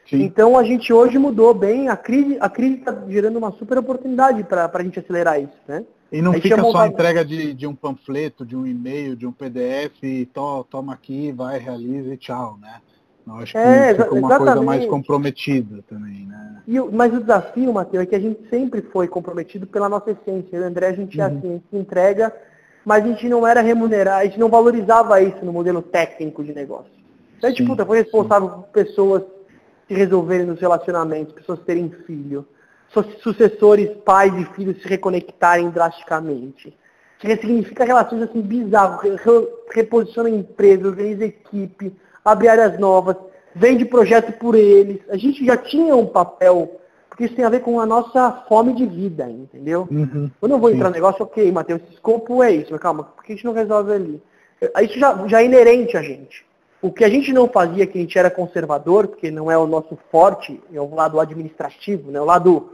[0.09, 0.23] Sim.
[0.23, 4.43] Então a gente hoje mudou bem, a crise a crise está gerando uma super oportunidade
[4.43, 5.85] para a gente acelerar isso, né?
[6.11, 9.33] E não fica só a entrega de, de um panfleto, de um e-mail, de um
[9.33, 10.01] PDF,
[10.33, 12.81] to, toma aqui, vai, realiza e tchau, né?
[13.37, 14.39] Eu acho que é, fica uma exatamente.
[14.39, 16.63] coisa mais comprometida também, né?
[16.67, 20.57] E, mas o desafio, Matheus, é que a gente sempre foi comprometido pela nossa essência.
[20.57, 21.39] Eu e o André, a gente é uhum.
[21.39, 22.35] assim, a gente entrega,
[22.85, 26.55] mas a gente não era remunerar, a gente não valorizava isso no modelo técnico de
[26.55, 26.93] negócio.
[27.37, 28.55] Então, a gente, puta, foi responsável sim.
[28.57, 29.23] por pessoas
[29.87, 32.47] se resolverem nos relacionamentos, pessoas terem filho,
[33.23, 36.77] sucessores, pais e filhos se reconectarem drasticamente.
[37.19, 39.01] Que ressignifica relações assim bizarras,
[39.73, 41.93] reposiciona a empresa, organiza equipe,
[42.29, 43.17] abre áreas novas,
[43.55, 45.01] vende projeto por eles.
[45.09, 48.73] A gente já tinha um papel, porque isso tem a ver com a nossa fome
[48.73, 49.89] de vida, entendeu?
[49.91, 53.05] Uhum, Quando eu vou entrar no negócio, ok, Matheus, esse escopo é isso, mas calma,
[53.05, 54.23] por que a gente não resolve ali?
[54.83, 56.47] Isso já, já é inerente a gente.
[56.81, 59.67] O que a gente não fazia, que a gente era conservador, porque não é o
[59.67, 62.21] nosso forte, é o lado administrativo, né?
[62.21, 62.71] o, lado,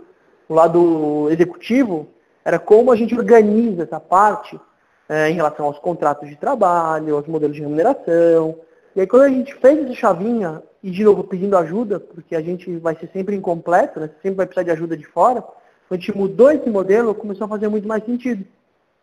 [0.46, 2.08] o lado executivo,
[2.44, 4.60] era como a gente organiza essa parte
[5.08, 8.56] é, em relação aos contratos de trabalho, aos modelos de remuneração.
[8.94, 12.40] E aí quando a gente fez essa chavinha, e de novo pedindo ajuda, porque a
[12.40, 14.10] gente vai ser sempre incompleto, né?
[14.22, 17.48] sempre vai precisar de ajuda de fora, quando a gente mudou esse modelo, começou a
[17.48, 18.44] fazer muito mais sentido.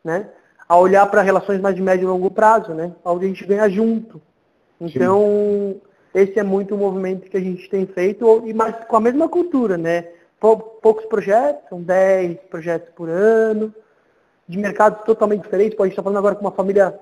[0.04, 0.28] Né?
[0.68, 2.94] A olhar para relações mais de médio e longo prazo, né?
[3.04, 4.22] onde a gente ganha junto.
[4.80, 5.82] Então, Sim.
[6.14, 9.30] esse é muito o movimento que a gente tem feito, e mas com a mesma
[9.30, 10.08] cultura, né?
[10.40, 13.72] Poucos projetos, são 10 projetos por ano,
[14.48, 15.80] de mercados totalmente diferentes.
[15.80, 17.00] A gente está falando agora com uma família,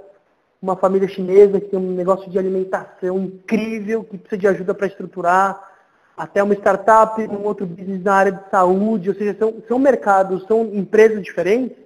[0.62, 4.88] uma família chinesa que tem um negócio de alimentação incrível, que precisa de ajuda para
[4.88, 5.70] estruturar,
[6.18, 10.46] até uma startup, um outro business na área de saúde, ou seja, são, são mercados,
[10.48, 11.78] são empresas diferentes,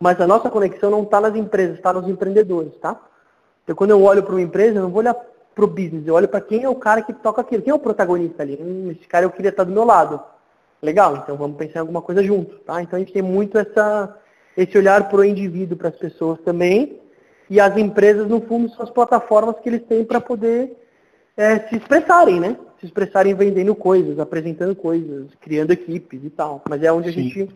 [0.00, 2.98] mas a nossa conexão não está nas empresas, está nos empreendedores, tá?
[3.62, 6.14] Então, quando eu olho para uma empresa, eu não vou olhar para o business, eu
[6.14, 8.58] olho para quem é o cara que toca aquilo, quem é o protagonista ali.
[8.58, 10.18] Hum, esse cara eu queria estar do meu lado.
[10.80, 12.82] Legal, então vamos pensar em alguma coisa junto, tá?
[12.82, 14.16] Então a gente tem muito essa,
[14.56, 17.01] esse olhar para o indivíduo, para as pessoas também,
[17.50, 20.76] e as empresas, no fundo, são as plataformas que eles têm para poder
[21.36, 22.56] é, se expressarem, né?
[22.82, 26.60] se expressarem vendendo coisas, apresentando coisas, criando equipes e tal.
[26.68, 27.22] Mas é onde a Sim.
[27.22, 27.48] gente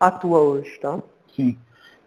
[0.00, 1.02] atua hoje, tá?
[1.36, 1.58] Sim.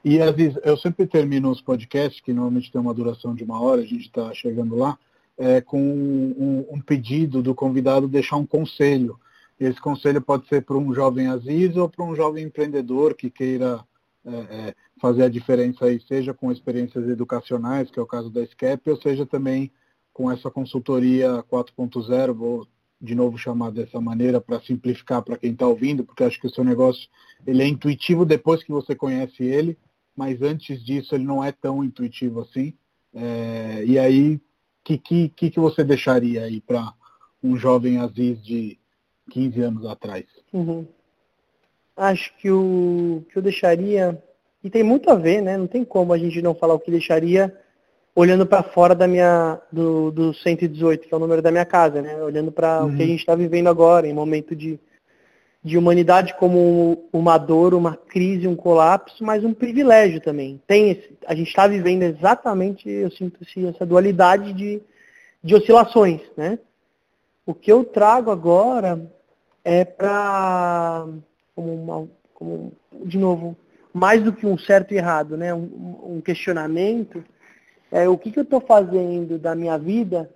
[0.04, 3.62] E às vezes eu sempre termino os podcasts, que normalmente tem uma duração de uma
[3.62, 4.98] hora, a gente está chegando lá,
[5.38, 9.20] é, com um, um, pedido do convidado deixar um conselho.
[9.60, 13.80] Esse conselho pode ser para um jovem Aziz ou para um jovem empreendedor que queira
[14.26, 18.46] é, é, fazer a diferença aí, seja com experiências educacionais, que é o caso da
[18.46, 19.72] SCAP, ou seja também
[20.14, 22.68] com essa consultoria 4.0, vou
[23.02, 26.54] de novo chamar dessa maneira para simplificar para quem está ouvindo, porque acho que o
[26.54, 27.10] seu negócio
[27.46, 29.78] ele é intuitivo depois que você conhece ele,
[30.16, 32.74] mas antes disso ele não é tão intuitivo assim.
[33.14, 34.42] É, e aí, o
[34.84, 36.94] que, que, que você deixaria aí para
[37.44, 38.80] um jovem Aziz de
[39.32, 40.26] 15 anos atrás?
[40.54, 40.88] Uhum.
[41.96, 44.22] Acho que o que eu deixaria,
[44.64, 45.58] e tem muito a ver, né?
[45.58, 47.56] Não tem como a gente não falar o que deixaria
[48.16, 52.02] olhando para fora da minha do, do 118, que é o número da minha casa,
[52.02, 52.22] né?
[52.22, 52.94] Olhando para uhum.
[52.94, 54.80] o que a gente está vivendo agora, em momento de,
[55.64, 60.62] de humanidade como uma dor, uma crise, um colapso, mas um privilégio também.
[60.68, 64.82] Tem esse, a gente está vivendo exatamente, eu sinto assim, essa dualidade de,
[65.44, 66.60] de oscilações, né?
[67.46, 69.02] O que eu trago agora
[69.66, 71.08] é para
[71.56, 72.74] como, uma, como
[73.06, 73.56] de novo
[73.94, 75.54] mais do que um certo e errado, né?
[75.54, 77.24] Um, um questionamento
[77.92, 80.30] é o que, que eu estou fazendo da minha vida,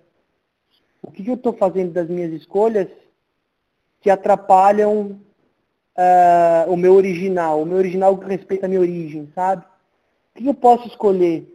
[1.02, 2.86] o que, que eu estou fazendo das minhas escolhas
[4.00, 5.20] que atrapalham
[5.98, 9.64] uh, o meu original, o meu original que respeita a minha origem, sabe?
[10.34, 11.52] O que, eu posso escolher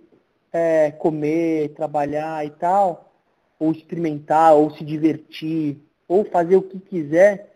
[0.52, 3.14] é, comer, trabalhar e tal,
[3.58, 7.53] ou experimentar, ou se divertir, ou fazer o que quiser,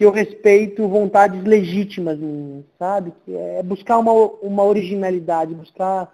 [0.00, 3.12] que eu respeito vontades legítimas minhas, sabe?
[3.22, 6.10] Que é buscar uma, uma originalidade, buscar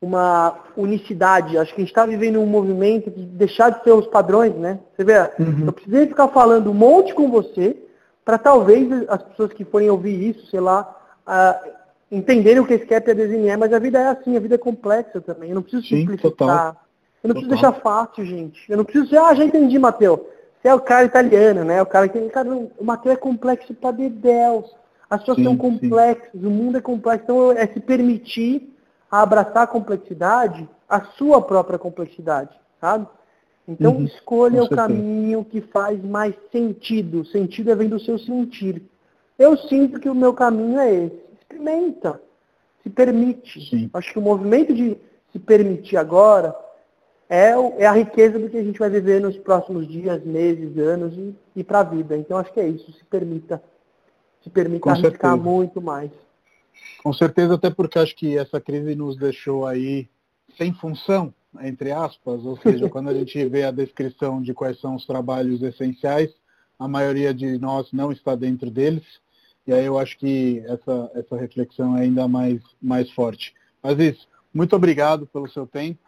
[0.00, 1.58] uma unicidade.
[1.58, 4.78] Acho que a gente está vivendo um movimento de deixar de ser os padrões, né?
[4.96, 5.66] Você vê, uhum.
[5.66, 7.76] eu precisei ficar falando um monte com você
[8.24, 10.90] para talvez as pessoas que forem ouvir isso, sei lá,
[11.28, 11.70] uh,
[12.10, 14.54] entenderem o que esse cap e a é, mas a vida é assim, a vida
[14.54, 15.50] é complexa também.
[15.50, 16.30] Eu não preciso Sim, simplificar.
[16.30, 16.76] Total.
[17.22, 18.64] Eu não preciso deixar fácil, gente.
[18.66, 20.20] Eu não preciso dizer, ah, já entendi, Matheus.
[20.60, 21.80] Você é o cara italiano, né?
[21.80, 24.74] O cara que cara, o Matheus é complexo para dedéus.
[25.08, 27.24] As pessoas são complexas, o mundo é complexo.
[27.24, 28.76] Então é se permitir
[29.10, 33.06] abraçar a complexidade, a sua própria complexidade, sabe?
[33.66, 37.24] Então Uhum, escolha o caminho que faz mais sentido.
[37.26, 38.82] Sentido é vem do seu sentir.
[39.38, 41.20] Eu sinto que o meu caminho é esse.
[41.40, 42.20] Experimenta.
[42.82, 43.68] Se permite.
[43.68, 43.90] Sim.
[43.94, 44.96] Acho que o movimento de
[45.32, 46.54] se permitir agora
[47.30, 51.16] é, é a riqueza do que a gente vai viver nos próximos dias, meses, anos
[51.16, 52.16] e, e para a vida.
[52.16, 52.92] Então acho que é isso.
[52.92, 53.62] Se permita.
[54.42, 55.36] Se permita Com arriscar certeza.
[55.36, 56.10] muito mais.
[57.04, 60.08] Com certeza, até porque acho que essa crise nos deixou aí
[60.58, 64.96] sem função, entre aspas, ou seja, quando a gente vê a descrição de quais são
[64.96, 66.34] os trabalhos essenciais,
[66.78, 69.04] a maioria de nós não está dentro deles,
[69.66, 73.54] e aí eu acho que essa, essa reflexão é ainda mais, mais forte.
[73.82, 76.00] Aziz, muito obrigado pelo seu tempo,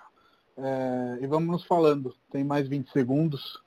[0.57, 3.61] é, e vamos nos falando, tem mais 20 segundos,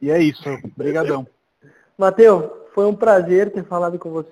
[0.00, 0.44] e é isso,
[0.76, 1.26] brigadão.
[1.96, 4.24] Mateus, foi um prazer ter falado com você.